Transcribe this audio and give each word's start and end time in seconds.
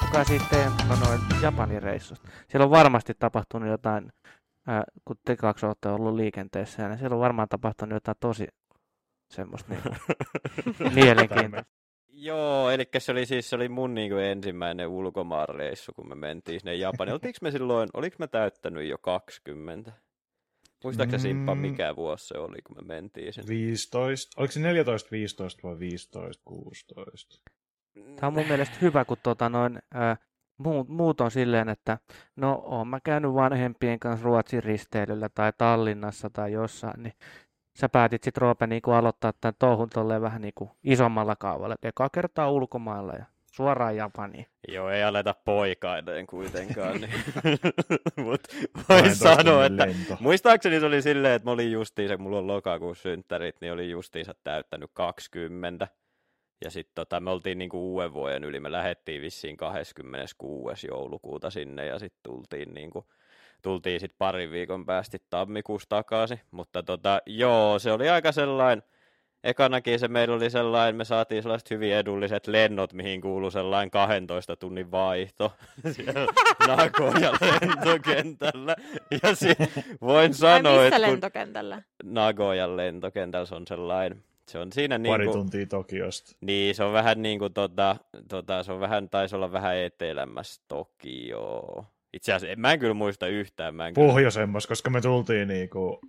kertokaa 0.00 0.24
siitä 0.24 0.44
teidän 0.50 0.72
noin 0.88 1.20
Japanin 1.42 1.82
reissusta. 1.82 2.28
Siellä 2.48 2.64
on 2.64 2.70
varmasti 2.70 3.14
tapahtunut 3.18 3.68
jotain, 3.68 4.12
ää, 4.66 4.84
kun 5.04 5.16
te 5.24 5.36
kaksi 5.36 5.66
olette 5.66 5.88
ollut 5.88 6.14
liikenteessä, 6.14 6.88
niin 6.88 6.98
siellä 6.98 7.14
on 7.14 7.20
varmaan 7.20 7.48
tapahtunut 7.48 7.96
jotain 7.96 8.16
tosi 8.20 8.48
semmoista 9.30 9.74
niin 9.74 10.94
mielenkiintoista. 10.94 11.70
Joo, 12.08 12.70
eli 12.70 12.88
se 12.98 13.12
oli 13.12 13.26
siis 13.26 13.50
se 13.50 13.56
oli 13.56 13.68
mun 13.68 13.94
niin 13.94 14.10
kuin 14.10 14.24
ensimmäinen 14.24 14.88
ulkomaanreissu, 14.88 15.92
kun 15.92 16.08
me 16.08 16.14
mentiin 16.14 16.60
sinne 16.60 16.74
Japaniin. 16.74 17.12
Oltiinko 17.12 17.38
me 17.42 17.50
silloin, 17.50 17.88
oliko 17.94 18.16
me 18.18 18.26
täyttänyt 18.26 18.88
jo 18.88 18.98
20? 18.98 19.92
Muistaakseni 20.84 21.22
mm. 21.22 21.28
Simppa, 21.28 21.54
mikä 21.54 21.96
vuosi 21.96 22.26
se 22.26 22.38
oli, 22.38 22.62
kun 22.62 22.76
me 22.76 22.94
mentiin 22.94 23.32
sinne? 23.32 23.48
15. 23.48 24.40
Oliko 24.40 24.52
se 24.52 24.60
14, 24.60 25.08
15 25.10 25.60
vai 25.62 25.78
15, 25.78 26.42
16? 26.44 27.42
Tämä 27.94 28.28
on 28.28 28.34
mun 28.34 28.46
mielestä 28.46 28.76
hyvä, 28.82 29.04
kun 29.04 29.16
tota 29.22 29.48
noin, 29.48 29.78
ää, 29.94 30.16
muut, 30.58 30.88
muut 30.88 31.20
on 31.20 31.30
silleen, 31.30 31.68
että 31.68 31.98
no 32.36 32.62
oon 32.64 32.88
mä 32.88 32.98
käynyt 33.04 33.34
vanhempien 33.34 33.98
kanssa 33.98 34.24
Ruotsin 34.24 34.64
risteilyllä 34.64 35.28
tai 35.28 35.52
Tallinnassa 35.58 36.30
tai 36.30 36.52
jossain, 36.52 37.02
niin 37.02 37.12
sä 37.78 37.88
päätit 37.88 38.22
sitten 38.22 38.40
Roope 38.42 38.66
niin 38.66 38.82
aloittaa 38.86 39.32
tämän 39.40 39.54
touhun 39.58 39.90
tolleen 39.90 40.22
vähän 40.22 40.42
niin 40.42 40.54
kuin 40.54 40.70
isommalla 40.84 41.36
kaavalla, 41.36 41.74
että 41.74 41.88
eka 41.88 42.08
kertaa 42.08 42.50
ulkomailla 42.50 43.12
ja 43.12 43.24
suoraan 43.52 43.96
Japaniin. 43.96 44.46
Joo, 44.68 44.90
ei 44.90 45.02
aleta 45.02 45.34
poikaiden 45.44 46.26
kuitenkaan. 46.26 47.00
Niin. 47.00 47.10
Mut 48.24 48.40
voin 48.88 49.16
sanoa, 49.16 49.66
että 49.66 49.86
lento. 49.86 50.16
muistaakseni 50.20 50.80
se 50.80 50.86
oli 50.86 51.02
silleen, 51.02 51.34
että 51.34 51.46
mä 51.46 51.52
olin 51.52 51.72
justiinsa, 51.72 52.18
mulla 52.18 52.38
on 52.38 52.46
lokakuussa 52.46 53.02
synttärit, 53.02 53.56
niin 53.60 53.72
oli 53.72 53.90
justiinsa 53.90 54.34
täyttänyt 54.44 54.90
20. 54.94 55.88
Ja 56.64 56.70
sitten 56.70 56.92
tota, 56.94 57.20
me 57.20 57.30
oltiin 57.30 57.58
niinku 57.58 57.92
uuden 57.92 58.12
vuoden 58.12 58.44
yli, 58.44 58.60
me 58.60 58.72
lähettiin 58.72 59.22
vissiin 59.22 59.56
26. 59.56 60.86
joulukuuta 60.86 61.50
sinne 61.50 61.86
ja 61.86 61.98
sitten 61.98 62.20
tultiin 62.22 62.74
niinku, 62.74 63.06
tultiin 63.62 64.00
sitten 64.00 64.18
parin 64.18 64.50
viikon 64.50 64.86
päästä 64.86 65.18
tammikuussa 65.30 65.88
takaisin. 65.88 66.40
Mutta 66.50 66.82
tota, 66.82 67.22
joo, 67.26 67.78
se 67.78 67.92
oli 67.92 68.08
aika 68.08 68.32
sellainen, 68.32 68.82
ekanakin 69.44 69.98
se 69.98 70.08
meillä 70.08 70.34
oli 70.34 70.50
sellainen, 70.50 70.96
me 70.96 71.04
saatiin 71.04 71.42
sellaiset 71.42 71.70
hyvin 71.70 71.94
edulliset 71.94 72.46
lennot, 72.46 72.92
mihin 72.92 73.20
kuului 73.20 73.52
sellainen 73.52 73.90
12 73.90 74.56
tunnin 74.56 74.90
vaihto 74.90 75.52
siellä 75.92 76.26
Nagoya 76.76 77.32
lentokentällä. 77.40 78.76
Ja 79.22 79.34
sit 79.34 79.58
voin 80.00 80.34
sanoa, 80.34 80.84
että 80.84 80.96
kun 80.96 81.10
lentokentällä? 81.10 81.82
Nagoyan 82.04 82.76
lentokentällä 82.76 83.46
se 83.46 83.54
on 83.54 83.66
sellainen, 83.66 84.24
se 84.50 84.58
on 84.58 84.72
siinä 84.72 84.98
niin 84.98 85.12
Pari 85.12 85.26
tuntia 85.26 85.66
Tokiosta. 85.66 86.36
Niin, 86.40 86.74
se 86.74 86.84
on 86.84 86.92
vähän 86.92 87.22
niin 87.22 87.38
kuin 87.38 87.52
tota, 87.52 87.96
tota, 88.28 88.62
se 88.62 88.72
on 88.72 88.80
vähän, 88.80 89.08
taisi 89.08 89.36
olla 89.36 89.52
vähän 89.52 89.76
etelämässä 89.76 90.62
Tokio. 90.68 91.84
Itse 92.12 92.32
asiassa 92.32 92.60
mä 92.60 92.72
en 92.72 92.78
kyllä 92.78 92.94
muista 92.94 93.26
yhtään. 93.26 93.74
Mä 93.74 93.88
en 93.88 93.94
Pohjoisemmassa, 93.94 94.68
koska 94.68 94.90
me 94.90 95.00
tultiin 95.00 95.48
niinku 95.48 96.00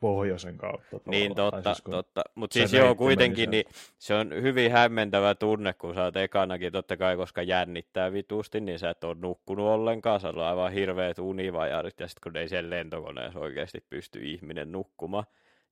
pohjoisen 0.00 0.58
kautta. 0.58 1.00
Niin, 1.06 1.34
totta, 1.34 1.74
siis 1.74 1.84
totta. 1.90 2.22
Mutta 2.34 2.54
siis 2.54 2.72
joo, 2.72 2.94
kuitenkin 2.94 3.50
niin 3.50 3.64
se 3.98 4.14
on 4.14 4.30
hyvin 4.42 4.72
hämmentävä 4.72 5.34
tunne, 5.34 5.72
kun 5.72 5.94
sä 5.94 6.04
oot 6.04 6.16
ekanakin, 6.16 6.72
totta 6.72 6.96
kai, 6.96 7.16
koska 7.16 7.42
jännittää 7.42 8.12
vitusti, 8.12 8.60
niin 8.60 8.78
sä 8.78 8.90
et 8.90 9.04
ole 9.04 9.16
nukkunut 9.20 9.66
ollenkaan, 9.66 10.20
sä 10.20 10.28
on 10.28 10.38
aivan 10.38 10.72
hirveät 10.72 11.18
univajarit, 11.18 12.00
ja 12.00 12.08
sitten 12.08 12.32
kun 12.32 12.36
ei 12.36 12.48
sen 12.48 12.70
lentokoneessa 12.70 13.40
oikeasti 13.40 13.84
pysty 13.90 14.18
ihminen 14.22 14.72
nukkumaan 14.72 15.24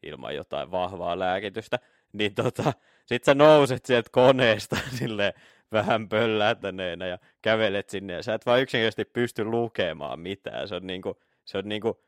ilman 0.07 0.35
jotain 0.35 0.71
vahvaa 0.71 1.19
lääkitystä, 1.19 1.79
niin 2.13 2.35
tota, 2.35 2.73
sit 3.07 3.25
sä 3.25 3.35
nouset 3.35 3.85
sieltä 3.85 4.11
koneesta 4.13 4.77
silleen 4.99 5.33
vähän 5.73 6.09
pöllätäneenä 6.09 7.07
ja 7.07 7.19
kävelet 7.43 7.91
sinne, 7.91 8.13
ja 8.13 8.23
sä 8.23 8.35
et 8.35 8.47
vaan 8.47 8.61
yksinkertaisesti 8.63 9.05
pysty 9.05 9.45
lukemaan 9.45 10.21
mitään, 10.21 10.69
se 10.69 10.75
on 10.75 10.87
niinku, 10.87 11.21
se 11.45 11.59
on 11.59 11.69
niinku 11.69 12.01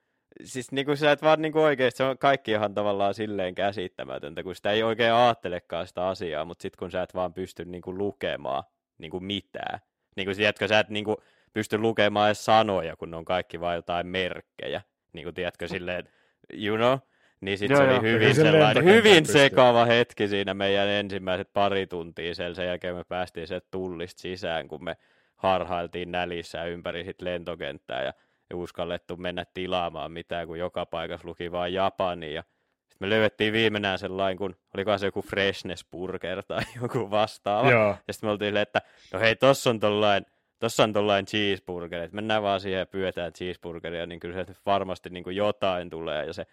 siis 0.45 0.73
niinku 0.73 0.97
sä 0.97 1.13
et 1.13 1.23
vaan 1.23 1.43
niinku 1.43 1.61
oikeesti, 1.61 1.99
se 1.99 2.05
on 2.05 2.19
kaikki 2.19 2.51
ihan 2.51 2.75
tavallaan 2.75 3.15
silleen 3.15 3.55
käsittämätöntä, 3.55 4.43
kun 4.43 4.55
sitä 4.55 4.71
ei 4.71 4.83
oikein 4.83 5.13
ajattelekaan 5.13 5.87
sitä 5.87 6.09
asiaa, 6.09 6.45
mutta 6.45 6.63
sitten 6.63 6.79
kun 6.79 6.91
sä 6.91 7.03
et 7.03 7.15
vaan 7.15 7.35
pysty 7.35 7.65
niinku 7.65 7.99
lukemaan 7.99 8.65
niinku 8.99 9.21
mitään. 9.21 9.81
Niinku 10.17 10.35
tiedätkö, 10.35 10.69
sä 10.69 10.79
et 10.79 10.89
niinku 10.89 11.17
pysty 11.53 11.79
lukemaan 11.79 12.29
edes 12.29 12.45
sanoja, 12.45 12.97
kun 12.97 13.11
ne 13.11 13.17
on 13.17 13.25
kaikki 13.25 13.61
vain 13.61 13.77
jotain 13.77 14.07
merkkejä. 14.07 14.83
Niinku 15.13 15.33
tiedätkö 15.33 15.69
silleen, 15.69 16.09
you 16.53 16.77
know? 16.77 16.99
Niin 17.41 17.59
sitten 17.59 17.77
se 17.77 17.83
oli 17.83 18.03
hyvin 18.03 18.35
sellainen, 18.35 18.85
hyvin 18.85 19.27
sekava 19.27 19.85
hetki 19.85 20.29
siinä 20.29 20.55
meidän 20.55 20.89
ensimmäiset 20.89 21.53
pari 21.53 21.87
tuntia 21.87 22.35
siellä. 22.35 22.55
Sen 22.55 22.67
jälkeen 22.67 22.97
me 22.97 23.05
päästiin 23.05 23.47
se 23.47 23.61
tullista 23.71 24.21
sisään, 24.21 24.69
kun 24.69 24.85
me 24.85 24.97
harhailtiin 25.37 26.13
nälissä 26.13 26.65
ympäri 26.65 27.05
sit 27.05 27.23
lentokenttää 27.23 28.05
ja 28.05 28.13
ei 28.51 28.55
uskallettu 28.55 29.17
mennä 29.17 29.45
tilaamaan 29.55 30.13
mitään, 30.13 30.47
kun 30.47 30.59
joka 30.59 30.87
paikassa 30.87 31.29
luki 31.29 31.53
vain 31.53 31.75
Japani. 31.75 32.35
Ja 32.35 32.43
sitten 32.89 33.09
me 33.09 33.11
löydettiin 33.11 33.53
viimeinen 33.53 33.99
sellainen, 33.99 34.37
kun 34.37 34.57
olikohan 34.75 34.99
se 34.99 35.07
joku 35.07 35.23
Freshness 35.23 35.87
Burger 35.91 36.43
tai 36.43 36.63
joku 36.83 37.11
vastaava. 37.11 37.71
Joo. 37.71 37.97
Ja 38.09 38.15
sitten 38.15 38.29
me 38.29 38.31
oltiin 38.31 38.49
silleen, 38.49 38.63
että 38.63 38.81
no 39.13 39.21
hei, 39.21 39.37
tossa 39.37 39.71
on 39.71 39.81
tollain, 39.81 40.27
tossa 40.59 40.83
on 40.83 40.93
tollain 40.93 41.27
cheeseburger, 41.27 42.03
että 42.03 42.15
mennään 42.15 42.43
vaan 42.43 42.61
siihen 42.61 42.79
ja 42.79 42.87
pyötään 42.87 43.33
cheeseburgeria, 43.33 44.07
niin 44.07 44.21
kyllä 44.21 44.45
se 44.45 44.55
varmasti 44.67 45.11
niin 45.11 45.25
kuin 45.25 45.37
jotain 45.37 45.91
tulee. 45.91 46.25
Ja 46.25 46.33
se 46.33 46.47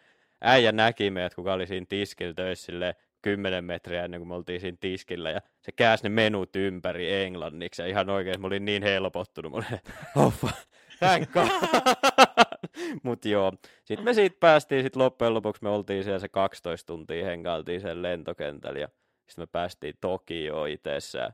äijä 0.46 0.72
näki 0.72 1.10
meidät, 1.10 1.36
kuka 1.36 1.54
oli 1.54 1.68
siinä 1.68 1.86
tiskillä 1.90 2.34
töissä 2.34 2.66
silleen, 2.66 2.96
10 3.22 3.66
metriä 3.66 4.06
ennen 4.06 4.20
kuin 4.20 4.28
me 4.28 4.36
oltiin 4.36 4.62
siinä 4.62 4.78
tiskillä, 4.80 5.32
ja 5.32 5.42
se 5.62 5.72
kääsi 5.72 6.04
ne 6.04 6.10
menut 6.10 6.56
ympäri 6.56 7.14
englanniksi, 7.14 7.82
ja 7.82 7.88
ihan 7.88 8.10
oikein, 8.10 8.42
mä 8.42 8.48
olin 8.48 8.66
niin 8.66 8.84
helpottunut, 8.84 9.52
mä 9.52 9.58
olin, 9.58 9.80
God. 11.34 11.48
Mut 13.04 13.26
joo, 13.26 13.54
sitten 13.84 14.06
me 14.06 14.14
siitä 14.14 14.38
päästiin, 14.40 14.84
sit 14.84 14.96
loppujen 14.96 15.34
lopuksi. 15.34 15.64
Me 15.64 15.70
oltiin 15.70 16.04
siellä 16.04 16.20
se 16.20 16.30
12 16.30 16.88
tuntia, 16.88 17.26
hengailtiin 17.26 17.82
sen 17.82 18.02
lentokentällä 18.02 18.80
ja 18.80 18.88
sitten 19.30 19.42
me 19.42 19.48
päästiin 19.48 19.94
Tokioon 20.02 20.70
itsessään. 20.70 21.34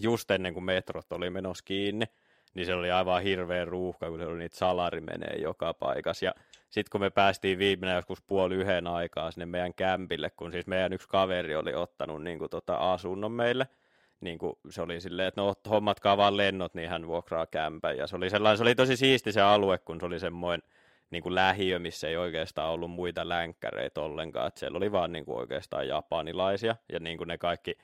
Just 0.00 0.30
ennen 0.30 0.54
kuin 0.54 0.64
metrot 0.64 1.12
oli 1.12 1.30
menossa 1.30 1.64
kiinni, 1.64 2.06
niin 2.54 2.66
se 2.66 2.74
oli 2.74 2.90
aivan 2.90 3.22
hirveä 3.22 3.64
ruuhka, 3.64 4.08
kun 4.08 4.18
se 4.18 4.26
oli 4.26 4.38
niitä 4.38 4.56
salari 4.56 5.00
menee 5.00 5.36
joka 5.38 5.74
paikassa. 5.74 6.24
Ja 6.24 6.34
sitten 6.70 6.90
kun 6.92 7.00
me 7.00 7.10
päästiin 7.10 7.58
viimeinen 7.58 7.96
joskus 7.96 8.22
puoli 8.22 8.54
yhden 8.54 8.86
aikaa 8.86 9.30
sinne 9.30 9.46
meidän 9.46 9.74
kämpille, 9.74 10.30
kun 10.30 10.52
siis 10.52 10.66
meidän 10.66 10.92
yksi 10.92 11.08
kaveri 11.08 11.56
oli 11.56 11.74
ottanut 11.74 12.22
niin 12.22 12.38
kuin, 12.38 12.50
tota, 12.50 12.92
asunnon 12.92 13.32
meille– 13.32 13.68
niin 14.20 14.38
kuin 14.38 14.52
se 14.70 14.82
oli 14.82 15.00
silleen, 15.00 15.28
että 15.28 15.40
no 15.40 15.54
hommatkaa 15.70 16.16
vaan 16.16 16.36
lennot, 16.36 16.74
niin 16.74 16.88
hän 16.88 17.06
vuokraa 17.06 17.46
kämpän. 17.46 17.96
Ja 17.96 18.06
se 18.06 18.16
oli, 18.16 18.30
sellainen, 18.30 18.56
se 18.56 18.62
oli 18.62 18.74
tosi 18.74 18.96
siisti 18.96 19.32
se 19.32 19.40
alue, 19.40 19.78
kun 19.78 20.00
se 20.00 20.06
oli 20.06 20.18
semmoinen 20.18 20.68
niin 21.10 21.22
kuin 21.22 21.34
lähiö, 21.34 21.78
missä 21.78 22.08
ei 22.08 22.16
oikeastaan 22.16 22.70
ollut 22.70 22.90
muita 22.90 23.28
länkkäreitä 23.28 24.00
ollenkaan. 24.00 24.48
Että 24.48 24.60
siellä 24.60 24.76
oli 24.76 24.92
vaan 24.92 25.12
niin 25.12 25.24
kuin 25.24 25.38
oikeastaan 25.38 25.88
japanilaisia 25.88 26.76
ja 26.92 27.00
niin 27.00 27.18
kuin 27.18 27.28
ne 27.28 27.38
kaikki 27.38 27.78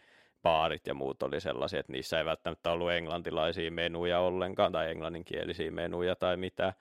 baarit 0.46 0.86
ja 0.86 0.94
muut 0.94 1.22
oli 1.22 1.40
sellaisia, 1.40 1.80
että 1.80 1.92
niissä 1.92 2.18
ei 2.18 2.24
välttämättä 2.24 2.70
ollut 2.70 2.90
englantilaisia 2.90 3.70
menuja 3.70 4.20
ollenkaan 4.20 4.72
tai 4.72 4.90
englanninkielisiä 4.90 5.70
menuja 5.70 6.16
tai 6.16 6.36
mitään. 6.36 6.72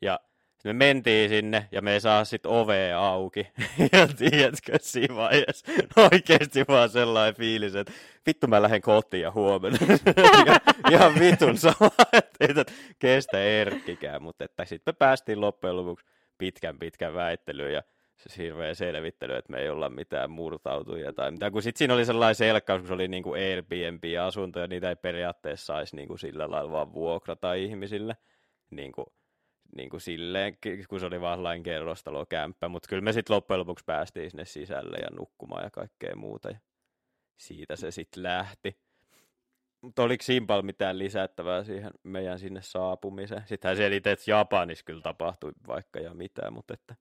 Ja 0.00 0.20
me 0.64 0.72
mentiin 0.72 1.28
sinne 1.28 1.68
ja 1.72 1.82
me 1.82 1.92
ei 1.92 2.00
saa 2.00 2.24
sit 2.24 2.46
ovea 2.46 2.98
auki. 3.00 3.48
ja 3.92 4.08
tiedätkö, 4.18 4.78
siinä 4.80 5.14
vaiheessa 5.16 5.72
oikeasti 6.12 6.64
vaan 6.68 6.88
sellainen 6.88 7.34
fiilis, 7.34 7.74
että 7.74 7.92
vittu 8.26 8.46
mä 8.46 8.62
lähden 8.62 8.82
kotiin 8.82 9.22
ja 9.22 9.30
huomenna. 9.30 9.78
ihan 10.92 11.14
vitun 11.20 11.58
sama, 11.58 11.90
että 12.12 12.64
kestä 12.98 13.42
erkkikään. 13.42 14.22
Mutta 14.22 14.44
sitten 14.64 14.92
me 14.94 14.96
päästiin 14.98 15.40
loppujen 15.40 15.76
lopuksi 15.76 16.06
pitkän 16.38 16.78
pitkän 16.78 17.14
väittelyyn 17.14 17.72
ja 17.72 17.82
se 18.28 18.42
hirveä 18.42 18.74
selvittely, 18.74 19.34
että 19.34 19.52
me 19.52 19.60
ei 19.60 19.68
olla 19.68 19.90
mitään 19.90 20.30
murtautuja 20.30 21.12
tai 21.12 21.30
mitään. 21.30 21.52
Kun 21.52 21.62
sitten 21.62 21.78
siinä 21.78 21.94
oli 21.94 22.04
sellainen 22.04 22.34
selkkaus, 22.34 22.80
kun 22.80 22.88
se 22.88 22.94
oli 22.94 23.08
niin 23.08 23.22
kuin 23.22 23.42
Airbnb-asunto 23.42 24.60
ja 24.60 24.66
niitä 24.66 24.88
ei 24.88 24.96
periaatteessa 24.96 25.66
saisi 25.66 25.96
niin 25.96 26.08
kuin 26.08 26.18
sillä 26.18 26.50
lailla 26.50 26.72
vaan 26.72 26.92
vuokrata 26.92 27.54
ihmisille. 27.54 28.16
Niin 28.70 28.92
kuin 28.92 29.06
niin 29.76 29.90
kuin 29.90 30.00
silleen, 30.00 30.58
kun 30.88 31.00
se 31.00 31.06
oli 31.06 31.20
vaan 31.20 31.38
sellainen 31.38 31.62
kerrostalokämppä, 31.62 32.68
mutta 32.68 32.88
kyllä 32.88 33.02
me 33.02 33.12
sitten 33.12 33.36
loppujen 33.36 33.60
lopuksi 33.60 33.84
päästiin 33.84 34.30
sinne 34.30 34.44
sisälle 34.44 34.96
ja 34.96 35.08
nukkumaan 35.16 35.64
ja 35.64 35.70
kaikkea 35.70 36.16
muuta, 36.16 36.50
ja 36.50 36.58
siitä 37.36 37.76
se 37.76 37.90
sitten 37.90 38.22
lähti. 38.22 38.78
Mutta 39.80 40.02
oliko 40.02 40.22
Simpal 40.22 40.62
mitään 40.62 40.98
lisättävää 40.98 41.64
siihen 41.64 41.90
meidän 42.02 42.38
sinne 42.38 42.62
saapumiseen? 42.62 43.42
Sittenhän 43.46 43.76
se 43.76 43.96
että 43.96 44.16
Japanissa 44.26 44.84
kyllä 44.84 45.02
tapahtui 45.02 45.52
vaikka 45.66 46.00
ja 46.00 46.14
mitään, 46.14 46.52
mutta 46.52 46.74
että... 46.74 46.94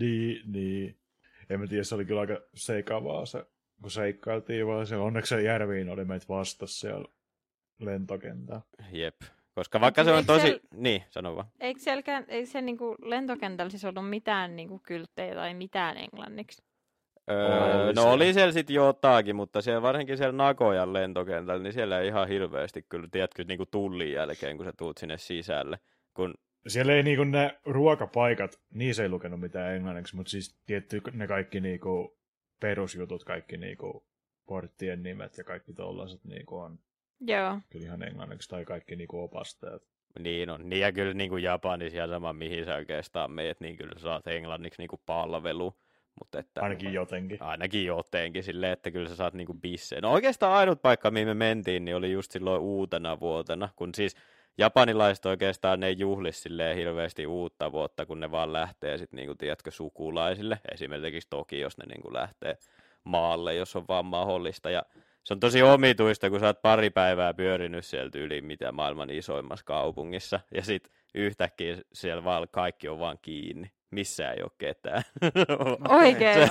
Niin, 0.00 0.52
niin. 0.52 0.98
En 1.50 1.60
mä 1.60 1.66
tiedä, 1.66 1.84
se 1.84 1.94
oli 1.94 2.04
kyllä 2.04 2.20
aika 2.20 2.40
seikavaa 2.54 3.26
se, 3.26 3.44
kun 3.82 3.90
seikkailtiin 3.90 4.66
vaan 4.66 4.86
se. 4.86 4.96
Onneksi 4.96 5.28
se 5.28 5.42
järviin 5.42 5.90
oli 5.90 6.04
meitä 6.04 6.26
vastassa 6.28 6.80
siellä 6.80 7.08
lentokentällä. 7.78 8.62
Jep. 8.92 9.16
Koska 9.54 9.80
vaikka 9.80 10.04
se 10.04 10.12
on 10.12 10.26
tosi... 10.26 10.40
Siellä, 10.40 10.60
niin, 10.74 11.04
sano 11.10 11.36
vaan. 11.36 11.46
Eikö 11.60 11.80
sielläkään, 11.80 12.24
ei 12.28 12.46
se 12.46 12.60
niinku 12.60 12.96
lentokentällä 13.02 13.70
siis 13.70 13.84
ollut 13.84 14.10
mitään 14.10 14.56
niinku 14.56 14.80
kylttejä 14.86 15.34
tai 15.34 15.54
mitään 15.54 15.96
englanniksi? 15.96 16.62
Öö, 17.30 17.92
no 17.92 18.12
oli 18.12 18.32
siellä 18.32 18.52
sitten 18.52 18.74
jotakin, 18.74 19.36
mutta 19.36 19.62
siellä 19.62 19.82
varsinkin 19.82 20.16
siellä 20.16 20.36
Nagojan 20.36 20.92
lentokentällä, 20.92 21.62
niin 21.62 21.72
siellä 21.72 22.00
ei 22.00 22.06
ihan 22.06 22.28
hirveästi 22.28 22.86
kyllä, 22.88 23.08
tiedätkö, 23.10 23.44
niin 23.44 23.58
kuin 23.58 23.68
tullin 23.70 24.12
jälkeen, 24.12 24.56
kun 24.56 24.66
sä 24.66 24.72
tuut 24.78 24.98
sinne 24.98 25.18
sisälle. 25.18 25.78
Kun... 26.14 26.34
Siellä 26.68 26.92
ei 26.92 27.02
niinku 27.02 27.24
ne 27.24 27.58
ruokapaikat, 27.64 28.60
niissä 28.74 29.02
ei 29.02 29.08
lukenut 29.08 29.40
mitään 29.40 29.74
englanniksi, 29.74 30.16
mutta 30.16 30.30
siis 30.30 30.60
tietty 30.66 31.02
ne 31.12 31.26
kaikki 31.26 31.60
niinku 31.60 32.18
perusjutut, 32.60 33.24
kaikki 33.24 33.56
niinku 33.56 34.06
porttien 34.46 35.02
nimet 35.02 35.38
ja 35.38 35.44
kaikki 35.44 35.72
tollaset 35.72 36.24
niinku 36.24 36.56
on 36.56 36.78
Joo. 37.20 37.60
kyllä 37.70 37.86
ihan 37.86 38.02
englanniksi 38.02 38.48
tai 38.48 38.64
kaikki 38.64 38.96
niinku 38.96 39.22
opasteet. 39.22 39.82
Niin 40.18 40.50
on. 40.50 40.68
Niin 40.68 40.80
ja 40.80 40.92
kyllä 40.92 41.14
niin 41.14 41.30
kuin 41.30 41.42
Japanissa 41.42 41.98
ja 41.98 42.08
sama 42.08 42.32
mihin 42.32 42.64
sä 42.64 42.74
oikeastaan 42.74 43.30
meet, 43.30 43.60
niin 43.60 43.76
kyllä 43.76 43.98
saat 43.98 44.26
englanniksi 44.26 44.82
niin 44.82 44.88
kuin 44.88 45.02
palvelu. 45.06 45.74
Mutta 46.18 46.38
että, 46.38 46.62
ainakin 46.62 46.92
jotenkin. 46.92 47.42
Ainakin 47.42 47.86
jotenkin 47.86 48.42
silleen, 48.42 48.72
että 48.72 48.90
kyllä 48.90 49.08
sä 49.08 49.16
saat 49.16 49.34
niinku 49.34 49.54
bisseen. 49.54 50.02
No 50.02 50.12
oikeastaan 50.12 50.52
ainut 50.52 50.82
paikka, 50.82 51.10
mihin 51.10 51.28
me 51.28 51.34
mentiin, 51.34 51.84
niin 51.84 51.96
oli 51.96 52.12
just 52.12 52.30
silloin 52.30 52.60
uutena 52.60 53.20
vuotena, 53.20 53.68
kun 53.76 53.94
siis 53.94 54.16
japanilaiset 54.58 55.26
oikeastaan 55.26 55.80
ne 55.80 55.90
juhli 55.90 56.32
silleen 56.32 56.76
hirveästi 56.76 57.26
uutta 57.26 57.72
vuotta, 57.72 58.06
kun 58.06 58.20
ne 58.20 58.30
vaan 58.30 58.52
lähtee 58.52 58.98
sitten 58.98 59.16
niinku, 59.16 59.34
tiedätkö, 59.34 59.70
sukulaisille. 59.70 60.60
Esimerkiksi 60.72 61.28
toki, 61.30 61.60
jos 61.60 61.78
ne 61.78 61.84
niinku 61.86 62.12
lähtee 62.12 62.58
maalle, 63.04 63.54
jos 63.54 63.76
on 63.76 63.84
vaan 63.88 64.06
mahdollista. 64.06 64.70
Ja 64.70 64.82
se 65.24 65.34
on 65.34 65.40
tosi 65.40 65.62
omituista, 65.62 66.30
kun 66.30 66.40
sä 66.40 66.46
oot 66.46 66.62
pari 66.62 66.90
päivää 66.90 67.34
pyörinyt 67.34 67.84
sieltä 67.84 68.18
yli 68.18 68.40
mitä 68.40 68.72
maailman 68.72 69.10
isoimmassa 69.10 69.64
kaupungissa, 69.64 70.40
ja 70.54 70.62
sitten 70.62 70.92
yhtäkkiä 71.14 71.76
siellä 71.92 72.24
vaan 72.24 72.48
kaikki 72.50 72.88
on 72.88 72.98
vaan 72.98 73.18
kiinni 73.22 73.70
missä 73.90 74.32
ei 74.32 74.42
ole 74.42 74.50
ketään. 74.58 75.02
Oikein. 76.02 76.50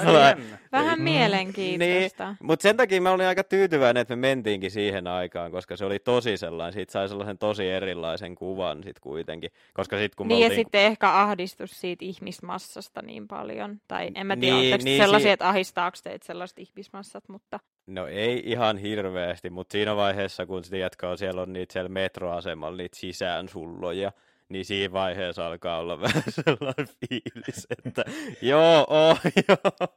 Vähän 0.72 1.00
mm. 1.00 1.04
mielenkiintoista. 1.04 2.28
Niin, 2.28 2.38
mutta 2.42 2.64
sen 2.64 2.78
takia 2.78 3.02
mä 3.02 3.12
olin 3.12 3.28
aika 3.28 3.44
tyytyväinen, 3.44 4.02
että 4.02 4.16
me 4.16 4.28
mentiinkin 4.28 4.72
siihen 4.72 5.08
aikaan, 5.08 5.52
koska 5.52 5.78
se 5.78 5.86
oli 5.86 6.00
tosi 6.00 6.38
sellainen, 6.38 6.74
siitä 6.74 6.92
sai 6.92 7.10
sellaisen 7.10 7.38
tosi 7.38 7.70
erilaisen 7.70 8.36
kuvan 8.36 8.78
sitten 8.78 9.02
kuitenkin. 9.02 9.52
Koska 9.74 9.98
sit, 9.98 10.16
kun 10.16 10.28
niin 10.28 10.36
oltiin... 10.36 10.52
ja 10.52 10.56
sitten 10.56 10.82
ehkä 10.82 11.14
ahdistus 11.14 11.82
siitä 11.82 12.06
ihmismassasta 12.06 13.02
niin 13.02 13.28
paljon. 13.28 13.82
Tai 13.88 14.12
en 14.16 14.28
mä 14.28 14.38
tiedä, 14.38 14.58
niin, 14.58 14.80
niin, 14.84 15.02
sellaisia, 15.02 15.30
si- 15.30 15.34
että 15.34 15.50
ahistaako 15.50 15.98
teitä 16.04 16.26
sellaiset 16.26 16.60
ihmismassat, 16.60 17.30
mutta... 17.30 17.60
No 17.88 18.08
ei 18.08 18.44
ihan 18.46 18.78
hirveästi, 18.78 19.50
mutta 19.50 19.72
siinä 19.72 19.96
vaiheessa, 19.96 20.46
kun 20.46 20.62
tiedätkö, 20.70 21.18
siellä 21.18 21.42
on 21.42 21.54
niitä 21.54 21.74
siellä 21.74 21.90
metroasemalla 21.90 22.78
niitä 22.78 23.00
sisäänsulloja, 23.00 24.12
niin 24.50 24.66
siinä 24.66 24.94
vaiheessa 24.94 25.48
alkaa 25.48 25.80
olla 25.80 26.02
vähän 26.02 26.24
sellainen 26.30 26.88
fiilis, 26.88 27.68
että 27.86 28.06
joo, 28.42 28.86
oh, 28.90 29.20
joo. 29.48 29.88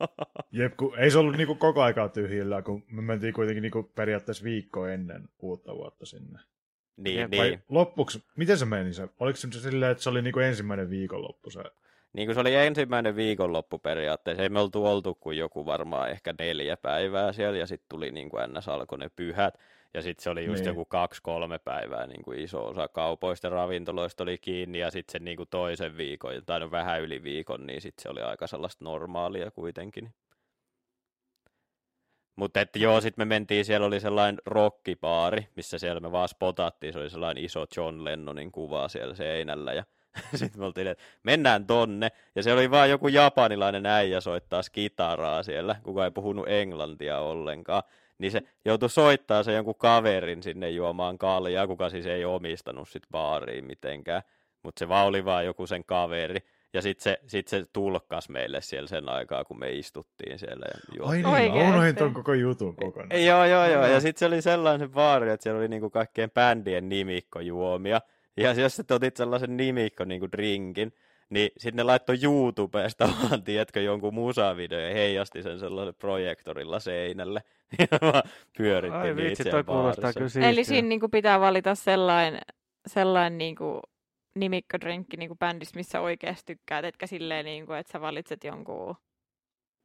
Jep, 0.53 0.77
kun 0.77 0.99
ei 0.99 1.11
se 1.11 1.19
ollut 1.19 1.37
niinku 1.37 1.55
koko 1.55 1.83
aikaa 1.83 2.09
tyhjillä, 2.09 2.63
kun 2.63 2.85
me 2.91 3.03
mentiin 3.03 3.35
kuitenkin 3.35 3.63
niinku 3.63 3.83
periaatteessa 3.83 4.45
viikko 4.45 4.87
ennen 4.87 5.29
uutta 5.39 5.75
vuotta 5.75 6.07
sinne. 6.07 6.39
Niin, 6.97 7.31
Vai 7.31 7.51
niin. 7.51 7.63
loppuksi, 7.69 8.25
miten 8.37 8.59
se 8.59 8.65
meni 8.65 8.93
se? 8.93 9.09
Oliko 9.21 9.37
se 9.37 9.49
silleen, 9.53 9.93
että 9.93 10.03
se 10.03 10.11
oli 10.11 10.23
niinku 10.23 10.41
ensimmäinen 10.41 10.91
viikonloppu 10.91 11.51
se? 11.51 11.63
Niin 12.13 12.27
kuin 12.27 12.35
se 12.35 12.41
oli 12.41 12.55
ensimmäinen 12.55 13.17
viikonloppu 13.17 13.79
periaatteessa. 13.79 14.43
Ei 14.43 14.49
me 14.49 14.61
oltu 14.61 14.87
oltu 14.87 15.15
kuin 15.15 15.39
joku 15.39 15.67
varmaan 15.67 16.11
ehkä 16.11 16.35
neljä 16.39 16.77
päivää 16.77 17.33
siellä 17.33 17.59
ja 17.59 17.67
sitten 17.67 17.89
tuli 17.89 18.11
niin 18.11 18.29
kuin 18.29 18.53
ns. 18.53 18.69
alkoi 18.69 18.99
ne 18.99 19.11
pyhät. 19.17 19.55
Ja 19.95 20.03
sitten 20.03 20.23
se 20.23 20.31
oli 20.31 20.45
just 20.45 20.61
niin. 20.61 20.69
joku 20.69 20.85
kaksi-kolme 20.85 21.59
päivää, 21.59 22.07
niin 22.07 22.23
kuin 22.23 22.39
iso 22.39 22.67
osa 22.67 22.89
kaupoista 22.89 23.47
ja 23.47 23.51
ravintoloista 23.51 24.23
oli 24.23 24.39
kiinni, 24.39 24.79
ja 24.79 24.91
sitten 24.91 25.13
sen 25.13 25.25
niin 25.25 25.37
kuin 25.37 25.49
toisen 25.49 25.97
viikon, 25.97 26.33
tai 26.47 26.61
no 26.61 26.71
vähän 26.71 27.03
yli 27.03 27.23
viikon, 27.23 27.67
niin 27.67 27.81
sitten 27.81 28.03
se 28.03 28.09
oli 28.09 28.23
aika 28.23 28.47
sellaista 28.47 28.85
normaalia 28.85 29.51
kuitenkin. 29.51 30.15
Mutta 32.37 32.61
että 32.61 32.79
joo, 32.79 33.01
sitten 33.01 33.29
me 33.29 33.35
mentiin, 33.35 33.65
siellä 33.65 33.87
oli 33.87 34.01
sellainen 34.01 34.41
rockipaari, 34.47 35.49
missä 35.57 35.79
siellä 35.79 36.01
me 36.01 36.13
vaan 36.13 36.29
spotattiin, 36.29 36.93
se 36.93 36.99
oli 36.99 37.11
sellainen 37.11 37.45
iso 37.45 37.67
John 37.77 38.05
Lennonin 38.05 38.53
kuva 38.53 38.89
siellä 38.89 39.15
seinällä, 39.15 39.73
ja 39.73 39.85
sitten 40.35 40.61
me 40.61 40.67
oltiin, 40.67 40.87
että 40.87 41.05
mennään 41.23 41.67
tonne, 41.67 42.09
ja 42.35 42.43
se 42.43 42.53
oli 42.53 42.71
vaan 42.71 42.91
joku 42.91 43.09
japanilainen 43.09 43.87
äijä 43.87 44.21
soittaa 44.21 44.61
kitaraa 44.73 45.43
siellä, 45.43 45.77
kuka 45.83 46.05
ei 46.05 46.11
puhunut 46.11 46.49
englantia 46.49 47.19
ollenkaan 47.19 47.83
niin 48.21 48.33
se 48.33 48.43
joutui 48.65 48.91
soittaa 48.91 49.43
se 49.43 49.53
jonkun 49.53 49.75
kaverin 49.75 50.43
sinne 50.43 50.71
juomaan 50.71 51.19
kaljaa, 51.19 51.67
kuka 51.67 51.89
siis 51.89 52.07
ei 52.07 52.25
omistanut 52.25 52.89
sit 52.89 53.03
baariin 53.11 53.65
mitenkään, 53.65 54.23
mutta 54.63 54.79
se 54.79 54.89
vaan 54.89 55.07
oli 55.07 55.25
vaan 55.25 55.45
joku 55.45 55.67
sen 55.67 55.85
kaveri. 55.85 56.41
Ja 56.73 56.83
sitten 56.83 57.03
se, 57.03 57.19
sit 57.27 57.49
se 57.49 57.65
tulkkas 57.73 58.29
meille 58.29 58.61
siellä 58.61 58.89
sen 58.89 59.09
aikaa, 59.09 59.45
kun 59.45 59.59
me 59.59 59.73
istuttiin 59.73 60.39
siellä. 60.39 60.67
Ja 60.99 61.05
Ai 61.05 61.49
niin, 61.49 61.69
unohdin 61.69 61.97
ton 61.97 62.15
koko 62.15 62.35
jutun 62.35 62.77
kokonaan. 62.77 63.25
Joo, 63.25 63.45
joo, 63.45 63.67
joo. 63.67 63.87
Ja 63.87 64.01
sitten 64.01 64.19
se 64.19 64.27
oli 64.27 64.43
sellainen 64.43 64.91
baari, 64.91 65.31
että 65.31 65.43
siellä 65.43 65.59
oli 65.59 65.69
niinku 65.69 65.91
kaikkien 65.91 66.31
bändien 66.31 66.89
nimikkojuomia. 66.89 68.01
Ja 68.37 68.53
jos 68.53 68.77
sä 68.77 68.85
otit 68.91 69.17
sellaisen 69.17 69.57
nimikko 69.57 70.05
niinku 70.05 70.33
drinkin, 70.33 70.93
niin 71.31 71.51
sitten 71.59 71.77
ne 71.77 71.83
laittoi 71.83 72.19
YouTubesta 72.23 73.09
vaan, 73.23 73.43
tiedätkö, 73.43 73.81
jonkun 73.81 74.15
musavideo 74.15 74.81
ja 74.81 74.95
heijasti 74.95 75.43
sen 75.43 75.59
sellaisen 75.59 75.95
projektorilla 75.95 76.81
seinälle. 76.81 77.43
Ja 77.79 77.87
vaan 78.03 78.23
pyöritti 78.59 78.99
Ai 78.99 79.17
vitsi, 79.17 79.45
toi 79.45 79.65
kuulostaa 79.65 80.13
kyllä 80.13 80.49
Eli 80.49 80.65
siinä 80.65 80.89
niinku 80.89 81.09
pitää 81.09 81.41
valita 81.41 81.75
sellainen, 81.75 82.41
sellainen 82.87 83.39
niinku 83.39 83.81
nimikkodrinkki 84.35 85.17
niinku 85.17 85.37
bändissä, 85.37 85.77
missä 85.77 86.01
oikeasti 86.01 86.43
tykkäät, 86.47 86.85
etkä 86.85 87.07
silleen, 87.07 87.45
niinku, 87.45 87.73
että 87.73 87.93
sä 87.93 88.01
valitset 88.01 88.45
jonkun 88.45 88.97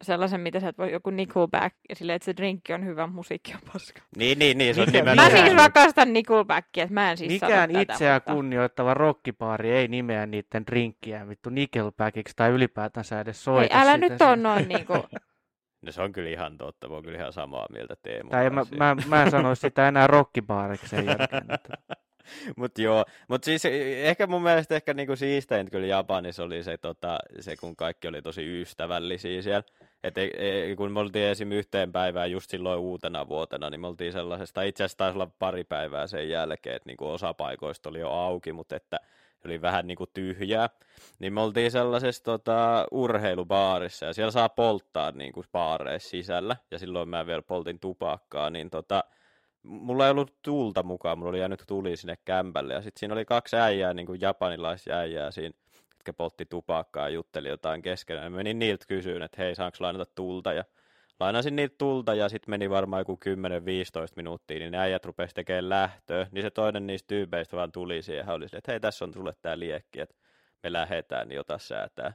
sellaisen, 0.03 0.41
mitä 0.41 0.59
sä 0.59 0.69
et 0.69 0.77
voi, 0.77 0.91
joku 0.91 1.09
Nickelback, 1.09 1.75
ja 1.89 1.95
silleen, 1.95 2.15
että 2.15 2.25
se 2.25 2.37
drinkki 2.37 2.73
on 2.73 2.85
hyvä, 2.85 3.07
musiikki 3.07 3.53
on 3.53 3.59
paska. 3.73 4.01
Niin, 4.17 4.39
niin, 4.39 4.57
niin, 4.57 4.75
se 4.75 4.81
on 4.81 4.87
Mikä, 4.87 5.15
Mä 5.15 5.29
siis 5.29 5.55
rakastan 5.55 6.13
Nickelbackia, 6.13 6.83
että 6.83 6.93
mä 6.93 7.11
en 7.11 7.17
siis 7.17 7.31
Mikään 7.31 7.69
tätä, 7.69 7.81
itseä 7.81 8.13
mutta... 8.13 8.33
kunnioittava 8.33 8.93
rockipaari 8.93 9.71
ei 9.71 9.87
nimeä 9.87 10.25
niiden 10.25 10.65
drinkkiä 10.67 11.27
vittu 11.27 11.49
Nickelbackiksi 11.49 12.33
tai 12.35 12.49
ylipäätänsä 12.49 13.19
edes 13.19 13.43
soita 13.43 13.75
Ei, 13.75 13.81
älä 13.81 13.97
nyt 13.97 14.21
on 14.21 14.43
noin 14.43 14.67
niinku... 14.69 14.93
No 15.81 15.91
se 15.91 16.01
on 16.01 16.11
kyllä 16.11 16.29
ihan 16.29 16.57
totta, 16.57 16.87
mä 16.87 16.93
oon 16.93 17.03
kyllä 17.03 17.17
ihan 17.17 17.33
samaa 17.33 17.65
mieltä 17.71 17.95
Teemu. 18.01 18.29
Tai 18.29 18.49
mä, 18.49 18.63
mä, 18.77 18.95
mä 19.07 19.23
en 19.23 19.31
sanoisi 19.31 19.59
sitä 19.59 19.87
enää 19.87 20.07
rockipaariksi 20.07 20.87
sen 20.87 21.05
jälkeen. 21.05 21.45
Että... 21.53 21.77
Mutta 22.57 22.81
joo, 22.81 23.05
mutta 23.29 23.45
siis 23.45 23.65
ehkä 24.03 24.27
mun 24.27 24.43
mielestä 24.43 24.75
ehkä 24.75 24.93
niinku 24.93 25.15
siistein 25.15 25.71
kyllä 25.71 25.87
Japanissa 25.87 26.43
oli 26.43 26.63
se, 26.63 26.77
tota, 26.77 27.19
se, 27.39 27.55
kun 27.55 27.75
kaikki 27.75 28.07
oli 28.07 28.21
tosi 28.21 28.61
ystävällisiä 28.61 29.41
siellä. 29.41 29.63
Et, 30.05 30.17
e, 30.17 30.29
e, 30.71 30.75
kun 30.75 30.91
me 30.91 30.99
oltiin 30.99 31.25
esim. 31.25 31.51
yhteen 31.51 31.91
päivään 31.91 32.31
just 32.31 32.49
silloin 32.49 32.79
uutena 32.79 33.27
vuotena, 33.27 33.69
niin 33.69 33.81
me 33.81 33.87
oltiin 33.87 34.13
sellaisesta, 34.13 34.61
itse 34.61 34.83
asiassa 34.83 34.97
taisi 34.97 35.17
olla 35.17 35.31
pari 35.39 35.63
päivää 35.63 36.07
sen 36.07 36.29
jälkeen, 36.29 36.75
että 36.75 36.89
niinku 36.89 37.07
osa 37.07 37.33
paikoista 37.33 37.89
oli 37.89 37.99
jo 37.99 38.09
auki, 38.09 38.53
mutta 38.53 38.75
että 38.75 38.99
oli 39.45 39.61
vähän 39.61 39.87
niinku 39.87 40.05
tyhjää. 40.07 40.69
Niin 41.19 41.33
me 41.33 41.41
oltiin 41.41 41.71
sellaisessa 41.71 42.23
tota, 42.23 42.87
urheilubaarissa 42.91 44.05
ja 44.05 44.13
siellä 44.13 44.31
saa 44.31 44.49
polttaa 44.49 45.11
niinku 45.11 45.43
baareissa 45.51 46.09
sisällä. 46.09 46.55
Ja 46.71 46.79
silloin 46.79 47.09
mä 47.09 47.25
vielä 47.25 47.41
poltin 47.41 47.79
tupakkaa, 47.79 48.49
niin 48.49 48.69
tota, 48.69 49.03
mulla 49.63 50.05
ei 50.05 50.11
ollut 50.11 50.41
tulta 50.41 50.83
mukaan, 50.83 51.17
mulla 51.17 51.29
oli 51.29 51.39
jäänyt 51.39 51.63
tuli 51.67 51.97
sinne 51.97 52.17
kämpälle. 52.25 52.73
Ja 52.73 52.81
sitten 52.81 52.99
siinä 52.99 53.13
oli 53.13 53.25
kaksi 53.25 53.55
äijää, 53.55 53.93
niin 53.93 54.05
kuin 54.05 54.21
japanilaisia 54.21 54.97
äijää 54.97 55.31
siinä, 55.31 55.57
jotka 56.09 56.17
poltti 56.17 56.45
tupakkaa 56.45 57.09
ja 57.09 57.13
jutteli 57.13 57.47
jotain 57.47 57.81
keskenään. 57.81 58.31
Mä 58.31 58.35
menin 58.35 58.59
niiltä 58.59 58.85
kysyyn, 58.87 59.21
että 59.21 59.41
hei, 59.41 59.55
saanko 59.55 59.77
lainata 59.79 60.11
tulta? 60.15 60.53
Ja 60.53 60.63
lainasin 61.19 61.55
niiltä 61.55 61.75
tulta 61.77 62.13
ja 62.13 62.29
sitten 62.29 62.49
meni 62.49 62.69
varmaan 62.69 63.01
joku 63.01 63.19
10-15 63.25 64.13
minuuttia, 64.15 64.59
niin 64.59 64.71
ne 64.71 64.77
äijät 64.77 65.05
rupesi 65.05 65.35
tekemään 65.35 65.69
lähtöä. 65.69 66.27
Niin 66.31 66.43
se 66.43 66.49
toinen 66.49 66.87
niistä 66.87 67.07
tyypeistä 67.07 67.57
vaan 67.57 67.71
tuli 67.71 68.01
siihen 68.01 68.25
ja 68.27 68.33
oli 68.33 68.47
sille, 68.47 68.57
että 68.57 68.71
hei, 68.71 68.79
tässä 68.79 69.05
on 69.05 69.13
sulle 69.13 69.33
tämä 69.41 69.59
liekki, 69.59 70.01
että 70.01 70.15
me 70.63 70.73
lähetään, 70.73 71.27
niin 71.27 71.39
ota 71.39 71.57
säätää. 71.57 72.13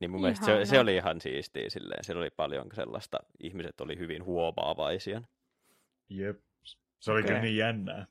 Niin 0.00 0.10
mun 0.10 0.20
mielestä 0.20 0.46
se, 0.46 0.64
se, 0.64 0.80
oli 0.80 0.96
ihan 0.96 1.20
siistiä 1.20 1.70
silleen. 1.70 2.04
Siellä 2.04 2.20
oli 2.20 2.30
paljon 2.30 2.66
sellaista, 2.74 3.18
ihmiset 3.40 3.80
oli 3.80 3.98
hyvin 3.98 4.24
huomaavaisia. 4.24 5.22
Jep. 6.08 6.40
Se 7.00 7.12
oli 7.12 7.20
okay. 7.20 7.28
kyllä 7.28 7.42
niin 7.42 7.56
jännää. 7.56 8.06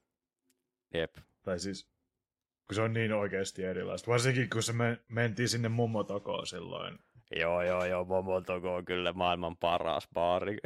Jep. 0.93 1.15
Tai 1.43 1.59
siis, 1.59 1.90
kun 2.71 2.75
se 2.75 2.81
on 2.81 2.93
niin 2.93 3.13
oikeasti 3.13 3.63
erilaista. 3.63 4.11
Varsinkin, 4.11 4.49
kun 4.49 4.63
se 4.63 4.73
me, 4.73 4.97
mentiin 5.07 5.49
sinne 5.49 5.69
mummotokoon 5.69 6.47
silloin. 6.47 6.99
Joo, 7.35 7.61
joo, 7.61 7.85
joo. 7.85 8.05
Mommotoko 8.05 8.75
on 8.75 8.85
kyllä 8.85 9.13
maailman 9.13 9.57
paras 9.57 10.07
baari. 10.13 10.57